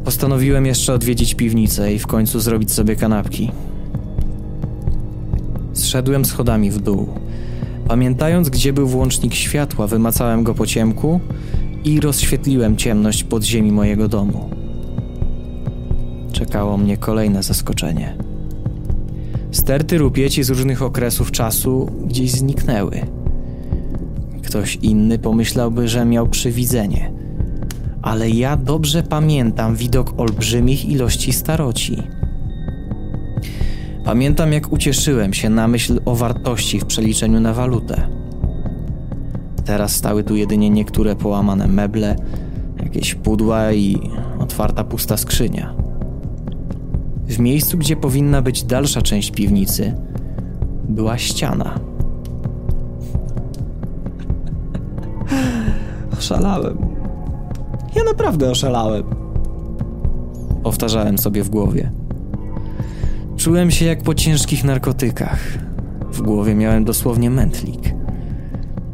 Postanowiłem 0.05 0.67
jeszcze 0.67 0.95
odwiedzić 0.95 1.35
piwnicę 1.35 1.95
i 1.95 1.99
w 1.99 2.07
końcu 2.07 2.41
zrobić 2.41 2.73
sobie 2.73 2.97
kanapki. 2.97 3.51
Zszedłem 5.73 6.25
schodami 6.25 6.71
w 6.71 6.79
dół. 6.79 7.09
Pamiętając, 7.89 8.49
gdzie 8.49 8.73
był 8.73 8.87
włącznik 8.87 9.35
światła, 9.35 9.87
wymacałem 9.87 10.45
go 10.45 10.55
po 10.55 10.67
ciemku 10.67 11.21
i 11.85 12.01
rozświetliłem 12.01 12.77
ciemność 12.77 13.25
podziemi 13.25 13.73
mojego 13.73 14.09
domu. 14.09 14.51
Czekało 16.33 16.79
mnie 16.79 16.97
kolejne 16.97 17.43
zaskoczenie. 17.43 18.17
Sterty 19.51 19.99
rupieci 19.99 20.43
z 20.43 20.51
różnych 20.51 20.83
okresów 20.83 21.31
czasu 21.31 21.91
gdzieś 22.07 22.31
zniknęły. 22.31 23.01
Ktoś 24.43 24.79
inny 24.83 25.19
pomyślałby, 25.19 25.89
że 25.89 26.05
miał 26.05 26.29
przywidzenie, 26.29 27.13
ale 28.03 28.31
ja 28.31 28.57
dobrze 28.57 29.03
pamiętam 29.03 29.77
widok 29.77 30.21
olbrzymich 30.21 30.85
ilości 30.85 31.33
staroci. 31.33 32.03
Pamiętam, 34.05 34.53
jak 34.53 34.73
ucieszyłem 34.73 35.35
się 35.35 35.51
na 35.51 35.69
myśl 35.69 36.01
o 36.05 36.15
wartości 36.15 36.81
w 36.81 36.85
przeliczeniu 36.85 37.41
na 37.41 37.55
walutę. 37.55 38.22
Teraz 39.65 39.97
stały 39.97 40.25
tu 40.25 40.37
jedynie 40.37 40.71
niektóre 40.71 41.17
połamane 41.17 41.67
meble, 41.69 42.17
jakieś 42.83 43.15
pudła 43.15 43.73
i 43.73 44.11
otwarta 44.39 44.85
pusta 44.85 45.17
skrzynia. 45.17 45.75
W 47.27 47.39
miejscu, 47.39 47.79
gdzie 47.79 47.97
powinna 47.97 48.43
być 48.43 48.65
dalsza 48.65 49.03
część 49.03 49.31
piwnicy, 49.31 49.95
była 50.89 51.19
ściana. 51.19 51.81
Oszalałem. 56.19 56.79
Ja 57.97 58.05
naprawdę 58.05 58.51
oszalałem. 58.51 59.05
Powtarzałem 60.63 61.19
sobie 61.19 61.43
w 61.43 61.51
głowie. 61.51 61.93
Czułem 63.37 63.71
się 63.71 63.85
jak 63.85 64.03
po 64.03 64.15
ciężkich 64.15 64.65
narkotykach. 64.65 65.39
W 66.13 66.23
głowie 66.23 66.55
miałem 66.55 66.85
dosłownie 66.85 67.31
mętlik. 67.31 68.02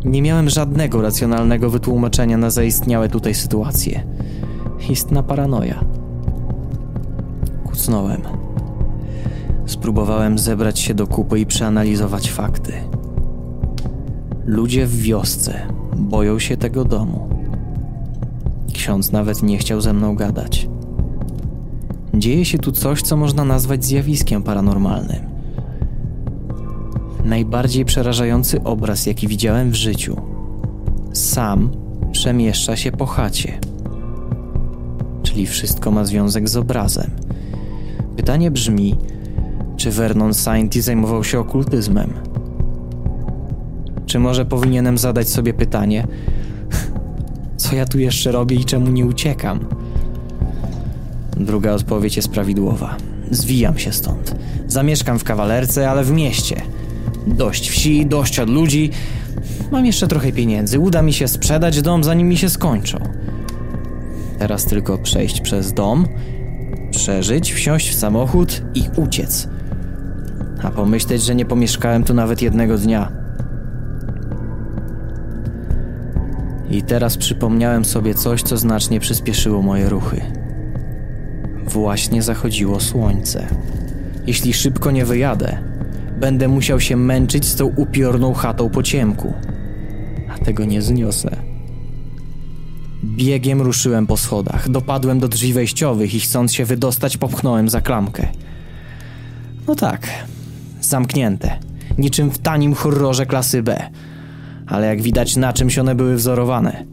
Nie 0.04 0.22
miałem 0.22 0.48
żadnego 0.48 1.02
racjonalnego 1.02 1.70
wytłumaczenia 1.70 2.36
na 2.36 2.50
zaistniałe 2.50 3.08
tutaj 3.08 3.34
sytuacje. 3.34 4.04
Istna 4.90 5.22
paranoja. 5.22 5.84
Kucnąłem. 7.64 8.22
Spróbowałem 9.66 10.38
zebrać 10.38 10.78
się 10.80 10.94
do 10.94 11.06
kupy 11.06 11.40
i 11.40 11.46
przeanalizować 11.46 12.30
fakty. 12.30 12.72
Ludzie 14.46 14.86
w 14.86 15.02
wiosce 15.02 15.66
boją 15.96 16.38
się 16.38 16.56
tego 16.56 16.84
domu. 16.84 17.28
Ksiądz 18.72 19.12
nawet 19.12 19.42
nie 19.42 19.58
chciał 19.58 19.80
ze 19.80 19.92
mną 19.92 20.16
gadać. 20.16 20.68
Dzieje 22.14 22.44
się 22.44 22.58
tu 22.58 22.72
coś, 22.72 23.02
co 23.02 23.16
można 23.16 23.44
nazwać 23.44 23.84
zjawiskiem 23.84 24.42
paranormalnym. 24.42 25.27
Najbardziej 27.28 27.84
przerażający 27.84 28.62
obraz, 28.62 29.06
jaki 29.06 29.28
widziałem 29.28 29.70
w 29.70 29.74
życiu. 29.74 30.16
Sam 31.12 31.70
przemieszcza 32.12 32.76
się 32.76 32.92
po 32.92 33.06
chacie. 33.06 33.58
Czyli 35.22 35.46
wszystko 35.46 35.90
ma 35.90 36.04
związek 36.04 36.48
z 36.48 36.56
obrazem. 36.56 37.10
Pytanie 38.16 38.50
brzmi, 38.50 38.96
czy 39.76 39.90
Vernon 39.90 40.34
Sainty 40.34 40.82
zajmował 40.82 41.24
się 41.24 41.38
okultyzmem? 41.38 42.12
Czy 44.06 44.18
może 44.18 44.44
powinienem 44.44 44.98
zadać 44.98 45.28
sobie 45.28 45.54
pytanie, 45.54 46.06
co 47.56 47.76
ja 47.76 47.86
tu 47.86 47.98
jeszcze 47.98 48.32
robię 48.32 48.56
i 48.56 48.64
czemu 48.64 48.90
nie 48.90 49.06
uciekam? 49.06 49.60
Druga 51.36 51.72
odpowiedź 51.72 52.16
jest 52.16 52.28
prawidłowa. 52.28 52.96
Zwijam 53.30 53.78
się 53.78 53.92
stąd. 53.92 54.34
Zamieszkam 54.66 55.18
w 55.18 55.24
kawalerce, 55.24 55.90
ale 55.90 56.04
w 56.04 56.12
mieście. 56.12 56.62
Dość 57.34 57.70
wsi, 57.70 58.06
dość 58.06 58.38
od 58.38 58.50
ludzi. 58.50 58.90
Mam 59.70 59.86
jeszcze 59.86 60.08
trochę 60.08 60.32
pieniędzy. 60.32 60.78
Uda 60.78 61.02
mi 61.02 61.12
się 61.12 61.28
sprzedać 61.28 61.82
dom, 61.82 62.04
zanim 62.04 62.28
mi 62.28 62.36
się 62.36 62.48
skończą. 62.48 62.98
Teraz 64.38 64.64
tylko 64.64 64.98
przejść 64.98 65.40
przez 65.40 65.72
dom, 65.72 66.06
przeżyć, 66.90 67.52
wsiąść 67.52 67.90
w 67.90 67.98
samochód 67.98 68.62
i 68.74 68.82
uciec. 68.96 69.48
A 70.62 70.70
pomyśleć, 70.70 71.22
że 71.22 71.34
nie 71.34 71.44
pomieszkałem 71.44 72.04
tu 72.04 72.14
nawet 72.14 72.42
jednego 72.42 72.78
dnia. 72.78 73.12
I 76.70 76.82
teraz 76.82 77.16
przypomniałem 77.16 77.84
sobie 77.84 78.14
coś, 78.14 78.42
co 78.42 78.56
znacznie 78.56 79.00
przyspieszyło 79.00 79.62
moje 79.62 79.88
ruchy. 79.88 80.20
Właśnie 81.66 82.22
zachodziło 82.22 82.80
słońce. 82.80 83.46
Jeśli 84.26 84.54
szybko 84.54 84.90
nie 84.90 85.04
wyjadę, 85.04 85.58
będę 86.20 86.48
musiał 86.48 86.80
się 86.80 86.96
męczyć 86.96 87.46
z 87.46 87.56
tą 87.56 87.66
upiorną 87.66 88.34
chatą 88.34 88.70
po 88.70 88.82
ciemku. 88.82 89.32
A 90.34 90.38
tego 90.44 90.64
nie 90.64 90.82
zniosę. 90.82 91.36
Biegiem 93.04 93.62
ruszyłem 93.62 94.06
po 94.06 94.16
schodach, 94.16 94.70
dopadłem 94.70 95.20
do 95.20 95.28
drzwi 95.28 95.52
wejściowych 95.52 96.14
i 96.14 96.20
chcąc 96.20 96.54
się 96.54 96.64
wydostać, 96.64 97.16
popchnąłem 97.16 97.68
za 97.68 97.80
klamkę. 97.80 98.28
No 99.66 99.74
tak, 99.74 100.08
zamknięte, 100.80 101.58
niczym 101.98 102.30
w 102.30 102.38
tanim 102.38 102.74
horrorze 102.74 103.26
klasy 103.26 103.62
B. 103.62 103.90
Ale 104.66 104.86
jak 104.86 105.02
widać, 105.02 105.36
na 105.36 105.52
czymś 105.52 105.78
one 105.78 105.94
były 105.94 106.16
wzorowane. 106.16 106.84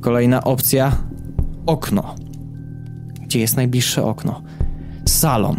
Kolejna 0.00 0.44
opcja 0.44 0.96
okno. 1.66 2.14
Gdzie 3.22 3.40
jest 3.40 3.56
najbliższe 3.56 4.04
okno? 4.04 4.42
Salon. 5.06 5.56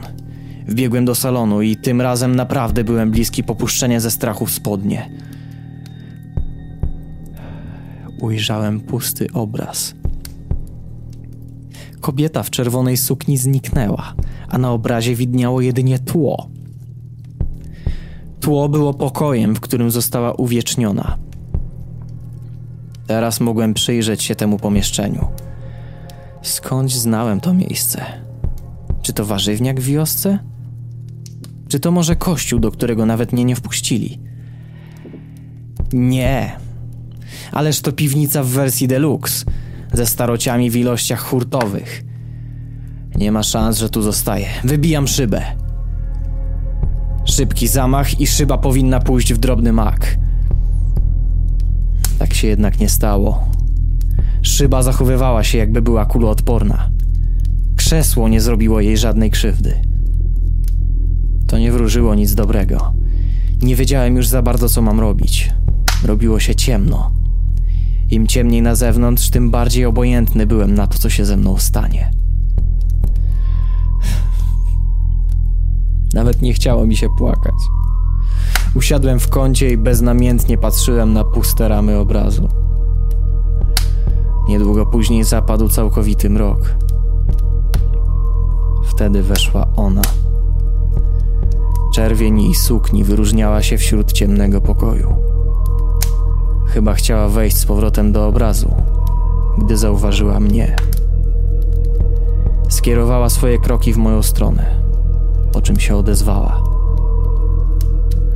Wbiegłem 0.67 1.05
do 1.05 1.15
salonu 1.15 1.61
i 1.61 1.75
tym 1.75 2.01
razem 2.01 2.35
naprawdę 2.35 2.83
byłem 2.83 3.11
bliski 3.11 3.43
popuszczenia 3.43 3.99
ze 3.99 4.11
strachu 4.11 4.45
w 4.45 4.51
spodnie. 4.51 5.09
Ujrzałem 8.21 8.81
pusty 8.81 9.27
obraz. 9.33 9.95
Kobieta 12.01 12.43
w 12.43 12.49
czerwonej 12.49 12.97
sukni 12.97 13.37
zniknęła, 13.37 14.13
a 14.49 14.57
na 14.57 14.71
obrazie 14.71 15.15
widniało 15.15 15.61
jedynie 15.61 15.99
tło. 15.99 16.49
Tło 18.39 18.69
było 18.69 18.93
pokojem, 18.93 19.55
w 19.55 19.59
którym 19.59 19.91
została 19.91 20.33
uwieczniona. 20.33 21.17
Teraz 23.07 23.39
mogłem 23.39 23.73
przyjrzeć 23.73 24.23
się 24.23 24.35
temu 24.35 24.59
pomieszczeniu. 24.59 25.27
Skądś 26.41 26.93
znałem 26.93 27.39
to 27.39 27.53
miejsce? 27.53 28.05
Czy 29.01 29.13
to 29.13 29.25
warzywniak 29.25 29.79
w 29.79 29.85
wiosce? 29.85 30.50
Czy 31.71 31.79
to 31.79 31.91
może 31.91 32.15
kościół, 32.15 32.59
do 32.59 32.71
którego 32.71 33.05
nawet 33.05 33.33
mnie 33.33 33.45
nie 33.45 33.55
wpuścili? 33.55 34.19
Nie. 35.93 36.51
Ależ 37.51 37.81
to 37.81 37.91
piwnica 37.91 38.43
w 38.43 38.47
wersji 38.47 38.87
deluxe, 38.87 39.45
ze 39.93 40.05
starociami 40.05 40.69
w 40.69 40.75
ilościach 40.75 41.21
hurtowych. 41.21 42.03
Nie 43.15 43.31
ma 43.31 43.43
szans, 43.43 43.77
że 43.77 43.89
tu 43.89 44.01
zostaję. 44.01 44.47
Wybijam 44.63 45.07
szybę. 45.07 45.41
Szybki 47.25 47.67
zamach 47.67 48.21
i 48.21 48.27
szyba 48.27 48.57
powinna 48.57 48.99
pójść 48.99 49.33
w 49.33 49.37
drobny 49.37 49.73
mak. 49.73 50.17
Tak 52.19 52.33
się 52.33 52.47
jednak 52.47 52.79
nie 52.79 52.89
stało. 52.89 53.49
Szyba 54.41 54.83
zachowywała 54.83 55.43
się, 55.43 55.57
jakby 55.57 55.81
była 55.81 56.05
kuloodporna. 56.05 56.89
Krzesło 57.75 58.29
nie 58.29 58.41
zrobiło 58.41 58.81
jej 58.81 58.97
żadnej 58.97 59.31
krzywdy. 59.31 59.90
To 61.51 61.57
nie 61.57 61.71
wróżyło 61.71 62.15
nic 62.15 62.35
dobrego. 62.35 62.93
Nie 63.61 63.75
wiedziałem 63.75 64.15
już 64.15 64.27
za 64.27 64.41
bardzo, 64.41 64.69
co 64.69 64.81
mam 64.81 64.99
robić. 64.99 65.51
Robiło 66.05 66.39
się 66.39 66.55
ciemno. 66.55 67.11
Im 68.11 68.27
ciemniej 68.27 68.61
na 68.61 68.75
zewnątrz, 68.75 69.29
tym 69.29 69.51
bardziej 69.51 69.85
obojętny 69.85 70.45
byłem 70.45 70.73
na 70.73 70.87
to, 70.87 70.97
co 70.97 71.09
się 71.09 71.25
ze 71.25 71.37
mną 71.37 71.57
stanie. 71.57 72.11
Nawet 76.13 76.41
nie 76.41 76.53
chciało 76.53 76.85
mi 76.85 76.95
się 76.95 77.07
płakać. 77.17 77.55
Usiadłem 78.75 79.19
w 79.19 79.29
kącie 79.29 79.69
i 79.69 79.77
beznamiętnie 79.77 80.57
patrzyłem 80.57 81.13
na 81.13 81.23
puste 81.23 81.67
ramy 81.67 81.97
obrazu. 81.97 82.47
Niedługo 84.47 84.85
później 84.85 85.23
zapadł 85.23 85.69
całkowity 85.69 86.29
mrok. 86.29 86.75
Wtedy 88.83 89.23
weszła 89.23 89.67
ona. 89.75 90.01
Czerwień 91.91 92.41
jej 92.41 92.55
sukni 92.55 93.03
wyróżniała 93.03 93.61
się 93.61 93.77
wśród 93.77 94.11
ciemnego 94.11 94.61
pokoju. 94.61 95.15
Chyba 96.67 96.93
chciała 96.93 97.27
wejść 97.27 97.57
z 97.57 97.65
powrotem 97.65 98.11
do 98.11 98.27
obrazu, 98.27 98.75
gdy 99.57 99.77
zauważyła 99.77 100.39
mnie. 100.39 100.75
Skierowała 102.69 103.29
swoje 103.29 103.59
kroki 103.59 103.93
w 103.93 103.97
moją 103.97 104.23
stronę, 104.23 104.65
po 105.51 105.61
czym 105.61 105.79
się 105.79 105.95
odezwała. 105.95 106.63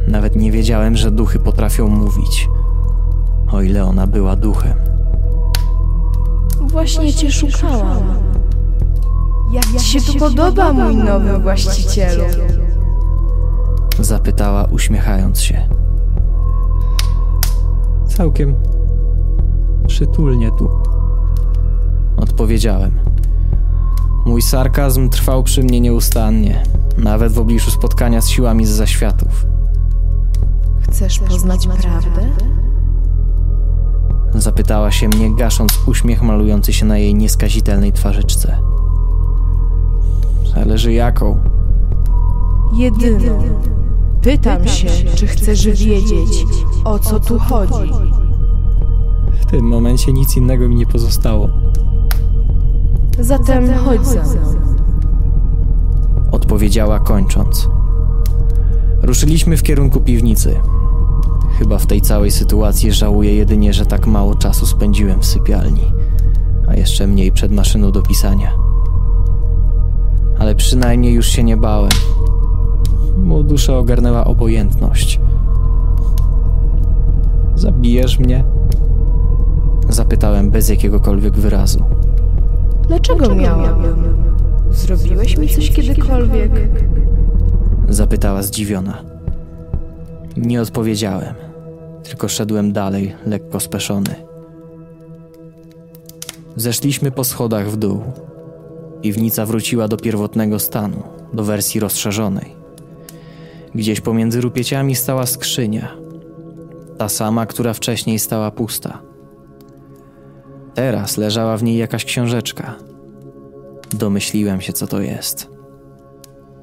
Nawet 0.08 0.36
nie 0.36 0.52
wiedziałem, 0.52 0.96
że 0.96 1.12
duchy 1.12 1.40
potrafią 1.40 1.88
mówić, 1.88 2.50
o 3.52 3.62
ile 3.62 3.86
ona 3.86 4.08
była 4.08 4.36
duchem. 4.36 4.74
Właśnie 6.62 7.14
cię 7.14 7.32
szukałam. 7.32 8.04
Jak 9.52 9.82
ci 9.82 9.86
się 10.02 10.02
tu 10.02 10.20
podoba, 10.20 10.74
mój 10.74 10.96
nowy 10.96 11.40
właścicielu? 11.40 12.24
Zapytała, 14.00 14.64
uśmiechając 14.64 15.42
się. 15.42 15.70
Całkiem 18.08 18.56
przytulnie 19.88 20.52
tu. 20.52 20.70
Odpowiedziałem. 22.18 22.92
Mój 24.26 24.42
sarkazm 24.42 25.10
trwał 25.10 25.44
przy 25.44 25.64
mnie 25.64 25.82
nieustannie, 25.82 26.64
nawet 26.98 27.34
w 27.34 27.40
obliczu 27.40 27.72
spotkania 27.72 28.22
z 28.22 28.28
siłami 28.30 28.66
z 28.66 28.70
zaświatów. 28.70 29.46
Chcesz 30.82 31.20
poznać 31.20 31.68
prawdę? 31.68 32.22
Zapytała 34.34 34.92
się 34.92 35.08
mnie, 35.08 35.36
gasząc 35.36 35.80
uśmiech 35.88 36.22
malujący 36.22 36.74
się 36.74 36.86
na 36.86 36.98
jej 36.98 37.16
nieskazitelnej 37.16 37.94
twarzyczce. 37.94 38.58
Zależy 40.54 40.94
jaką. 40.94 41.40
Jedyną. 42.74 43.44
Pytam 44.26 44.68
się, 44.68 44.88
czy 45.16 45.28
chcesz 45.28 45.68
wiedzieć, 45.68 46.46
o 46.84 47.00
co 47.00 47.20
tu 47.20 47.40
chodzi. 47.40 47.92
W 49.42 49.46
tym 49.46 49.66
momencie 49.66 50.14
nic 50.14 50.38
innego 50.38 50.70
mi 50.70 50.76
nie 50.76 50.86
pozostało. 50.86 51.50
Zatem 53.20 53.74
chodź 53.74 54.06
za 54.06 54.24
mną. 54.24 54.56
Odpowiedziała 56.32 57.00
kończąc. 57.00 57.70
Ruszyliśmy 59.02 59.58
w 59.58 59.64
kierunku 59.64 60.02
piwnicy. 60.02 60.56
Chyba 61.60 61.78
w 61.78 61.86
tej 61.86 62.02
całej 62.02 62.32
sytuacji 62.32 62.92
żałuję 62.92 63.36
jedynie, 63.36 63.74
że 63.74 63.86
tak 63.86 64.08
mało 64.08 64.36
czasu 64.36 64.66
spędziłem 64.66 65.22
w 65.22 65.26
sypialni, 65.26 65.92
a 66.68 66.76
jeszcze 66.76 67.08
mniej 67.08 67.32
przed 67.32 67.52
maszyną 67.52 67.92
do 67.92 68.02
pisania. 68.02 68.52
Ale 70.40 70.56
przynajmniej 70.56 71.14
już 71.14 71.28
się 71.28 71.44
nie 71.44 71.58
bałem. 71.58 71.92
Bo 73.16 73.44
duszę 73.44 73.78
ogarnęła 73.78 74.26
obojętność. 74.26 75.20
Zabijesz 77.56 78.20
mnie? 78.20 78.44
Zapytałem 79.90 80.52
bez 80.52 80.70
jakiegokolwiek 80.70 81.34
wyrazu. 81.38 81.84
Dlaczego 82.88 83.36
miałabym? 83.36 84.16
Zrobiłeś 84.72 85.38
mi 85.38 85.50
coś 85.50 85.72
kiedykolwiek? 85.72 86.52
Zapytała 87.90 88.42
zdziwiona. 88.44 89.04
Nie 90.38 90.62
odpowiedziałem, 90.62 91.34
tylko 92.04 92.28
szedłem 92.28 92.74
dalej, 92.74 93.16
lekko 93.26 93.60
speszony. 93.60 94.16
Zeszliśmy 96.56 97.12
po 97.12 97.24
schodach 97.24 97.70
w 97.72 97.78
dół. 97.78 98.02
Piwnica 99.02 99.46
wróciła 99.46 99.88
do 99.88 99.98
pierwotnego 99.98 100.60
stanu, 100.60 101.04
do 101.34 101.44
wersji 101.44 101.80
rozszerzonej. 101.80 102.55
Gdzieś 103.76 104.02
pomiędzy 104.02 104.42
rupieciami 104.42 104.96
stała 104.96 105.26
skrzynia. 105.26 105.96
Ta 106.98 107.10
sama, 107.10 107.46
która 107.46 107.74
wcześniej 107.74 108.20
stała 108.20 108.52
pusta. 108.52 109.02
Teraz 110.74 111.18
leżała 111.18 111.58
w 111.58 111.64
niej 111.64 111.78
jakaś 111.78 112.06
książeczka. 112.06 112.76
Domyśliłem 113.90 114.62
się, 114.62 114.74
co 114.74 114.88
to 114.88 115.02
jest. 115.02 115.50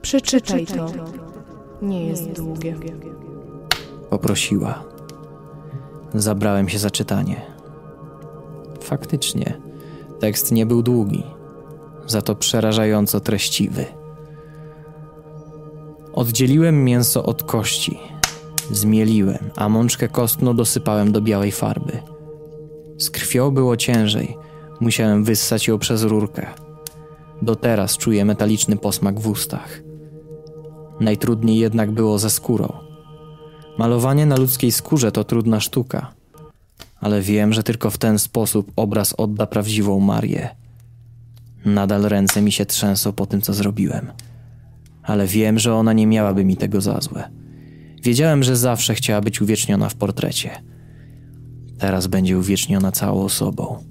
Przeczytaj 0.03 0.67
to. 0.67 0.87
Nie 1.83 2.07
jest 2.07 2.33
długie. 2.33 2.77
Poprosiła. 4.11 4.85
Zabrałem 6.15 6.69
się 6.69 6.79
za 6.79 6.91
czytanie. 6.91 7.41
Faktycznie, 8.81 9.61
tekst 10.21 10.53
nie 10.53 10.67
był 10.67 10.83
długi, 10.83 11.23
za 12.07 12.23
to 12.23 12.35
przerażająco 12.35 13.21
treściwy. 13.21 13.85
Oddzieliłem 16.13 16.85
mięso 16.85 17.23
od 17.23 17.43
kości, 17.43 17.99
zmieliłem, 18.71 19.51
a 19.57 19.69
mączkę 19.69 20.09
kostną 20.09 20.57
dosypałem 20.57 21.13
do 21.13 21.21
białej 21.21 21.53
farby. 21.53 21.99
Z 22.99 23.11
krwią 23.11 23.51
było 23.51 23.77
ciężej, 23.77 24.37
Musiałem 24.83 25.25
wyssać 25.25 25.69
ją 25.69 25.79
przez 25.79 26.03
rurkę. 26.03 26.47
Do 27.43 27.57
teraz 27.57 27.99
czuję 27.99 28.25
metaliczny 28.25 28.77
posmak 28.77 29.21
w 29.21 29.27
ustach. 29.27 29.83
Najtrudniej 31.01 31.59
jednak 31.59 31.91
było 31.91 32.19
ze 32.19 32.31
skórą. 32.31 32.73
Malowanie 33.79 34.27
na 34.27 34.37
ludzkiej 34.37 34.73
skórze 34.73 35.13
to 35.13 35.25
trudna 35.25 35.61
sztuka, 35.61 36.13
ale 37.01 37.21
wiem, 37.21 37.53
że 37.53 37.63
tylko 37.63 37.91
w 37.91 37.99
ten 37.99 38.19
sposób 38.19 38.73
obraz 38.77 39.15
odda 39.19 39.47
prawdziwą 39.47 40.01
Marię. 40.01 40.49
Nadal 41.65 42.03
ręce 42.03 42.43
mi 42.43 42.53
się 42.53 42.67
trzęsą 42.67 43.13
po 43.13 43.27
tym, 43.27 43.41
co 43.41 43.55
zrobiłem, 43.55 44.13
ale 45.03 45.27
wiem, 45.27 45.59
że 45.59 45.75
ona 45.75 45.93
nie 45.93 46.07
miałaby 46.07 46.45
mi 46.45 46.57
tego 46.57 46.81
za 46.81 47.01
złe. 47.01 47.31
Wiedziałem, 48.03 48.43
że 48.43 48.57
zawsze 48.57 48.95
chciała 48.95 49.21
być 49.21 49.41
uwieczniona 49.43 49.89
w 49.89 49.95
portrecie. 49.95 50.51
Teraz 51.79 52.07
będzie 52.07 52.39
uwieczniona 52.39 52.93
całą 52.93 53.23
osobą. 53.23 53.85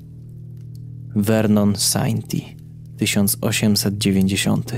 Vernon 1.16 1.76
Sainty, 1.76 2.42
1890. 2.98 4.74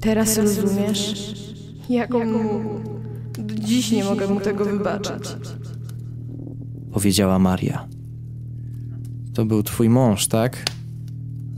Teraz 0.00 0.38
rozumiesz? 0.38 1.34
Jak 1.90 2.14
on 2.14 2.32
mógł? 2.32 2.80
Do 3.38 3.54
dziś 3.54 3.92
nie 3.92 4.04
mogę 4.04 4.26
mu 4.28 4.40
tego 4.40 4.64
wybaczyć. 4.64 5.36
powiedziała 6.92 7.38
Maria. 7.38 7.88
To 9.34 9.44
był 9.44 9.62
twój 9.62 9.88
mąż, 9.88 10.26
tak? 10.26 10.64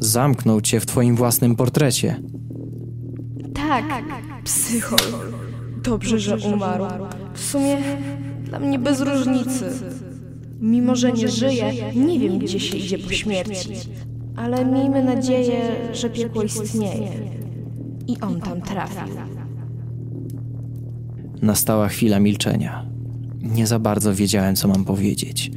Zamknął 0.00 0.60
cię 0.60 0.80
w 0.80 0.86
twoim 0.86 1.16
własnym 1.16 1.56
portrecie. 1.56 2.22
Tak, 3.68 3.84
psychol. 4.44 4.98
Dobrze, 5.82 6.18
że 6.18 6.36
umarł. 6.36 6.84
W 7.34 7.40
sumie 7.40 7.76
dla 8.44 8.58
mnie 8.58 8.78
bez 8.78 9.00
różnicy. 9.00 9.70
Mimo, 10.60 10.96
że 10.96 11.12
nie 11.12 11.28
żyje, 11.28 11.72
nie 11.94 12.18
wiem, 12.18 12.38
gdzie 12.38 12.60
się 12.60 12.76
idzie 12.76 12.98
po 12.98 13.10
śmierci. 13.10 13.68
Ale 14.36 14.64
miejmy 14.64 15.04
nadzieję, 15.04 15.76
że 15.92 16.10
piekło 16.10 16.42
istnieje. 16.42 17.08
I 18.08 18.20
on 18.20 18.40
tam 18.40 18.60
trafi. 18.60 19.10
Nastała 21.42 21.88
chwila 21.88 22.20
milczenia. 22.20 22.86
Nie 23.42 23.66
za 23.66 23.78
bardzo 23.78 24.14
wiedziałem, 24.14 24.56
co 24.56 24.68
mam 24.68 24.84
powiedzieć. 24.84 25.50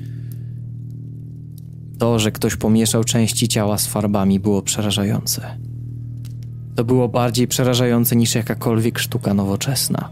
To, 1.98 2.20
że 2.20 2.32
ktoś 2.32 2.56
pomieszał 2.56 3.04
części 3.04 3.48
ciała 3.48 3.78
z 3.78 3.88
farbami, 3.88 4.40
było 4.40 4.62
przerażające. 4.62 5.69
To 6.80 6.84
było 6.84 7.10
bardziej 7.10 7.48
przerażające 7.48 8.16
niż 8.16 8.36
jakakolwiek 8.36 9.00
sztuka 9.00 9.34
nowoczesna. 9.34 10.10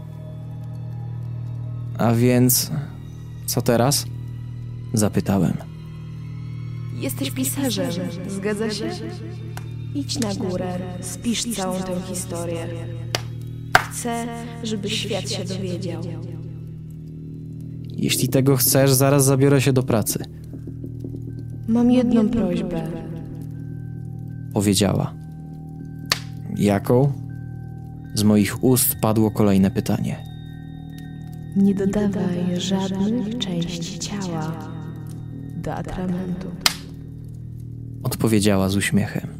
A 1.98 2.12
więc, 2.12 2.70
co 3.46 3.62
teraz? 3.62 4.06
Zapytałem. 4.92 5.52
Jesteś 6.96 7.30
pisarzem, 7.30 7.90
zgadza 8.28 8.70
się? 8.70 8.90
Idź 9.94 10.18
na 10.20 10.34
górę, 10.34 10.78
spisz 11.00 11.44
całą 11.56 11.82
tę 11.82 12.00
historię. 12.08 12.66
Chcę, 13.78 14.26
żeby 14.62 14.90
świat 14.90 15.30
się 15.30 15.44
dowiedział. 15.44 16.02
Jeśli 17.90 18.28
tego 18.28 18.56
chcesz, 18.56 18.92
zaraz 18.92 19.24
zabiorę 19.24 19.60
się 19.60 19.72
do 19.72 19.82
pracy, 19.82 20.24
Mam 21.68 21.90
jedną 21.90 22.28
prośbę. 22.28 22.90
powiedziała. 24.54 25.17
Jaką? 26.58 27.12
Z 28.14 28.22
moich 28.22 28.64
ust 28.64 28.96
padło 29.00 29.30
kolejne 29.30 29.70
pytanie. 29.70 30.24
Nie 31.56 31.74
dodawaj 31.74 32.60
żadnych 32.60 33.38
części 33.38 33.98
ciała 33.98 34.68
do 35.56 35.74
atramentu. 35.74 36.48
Odpowiedziała 38.02 38.68
z 38.68 38.76
uśmiechem. 38.76 39.37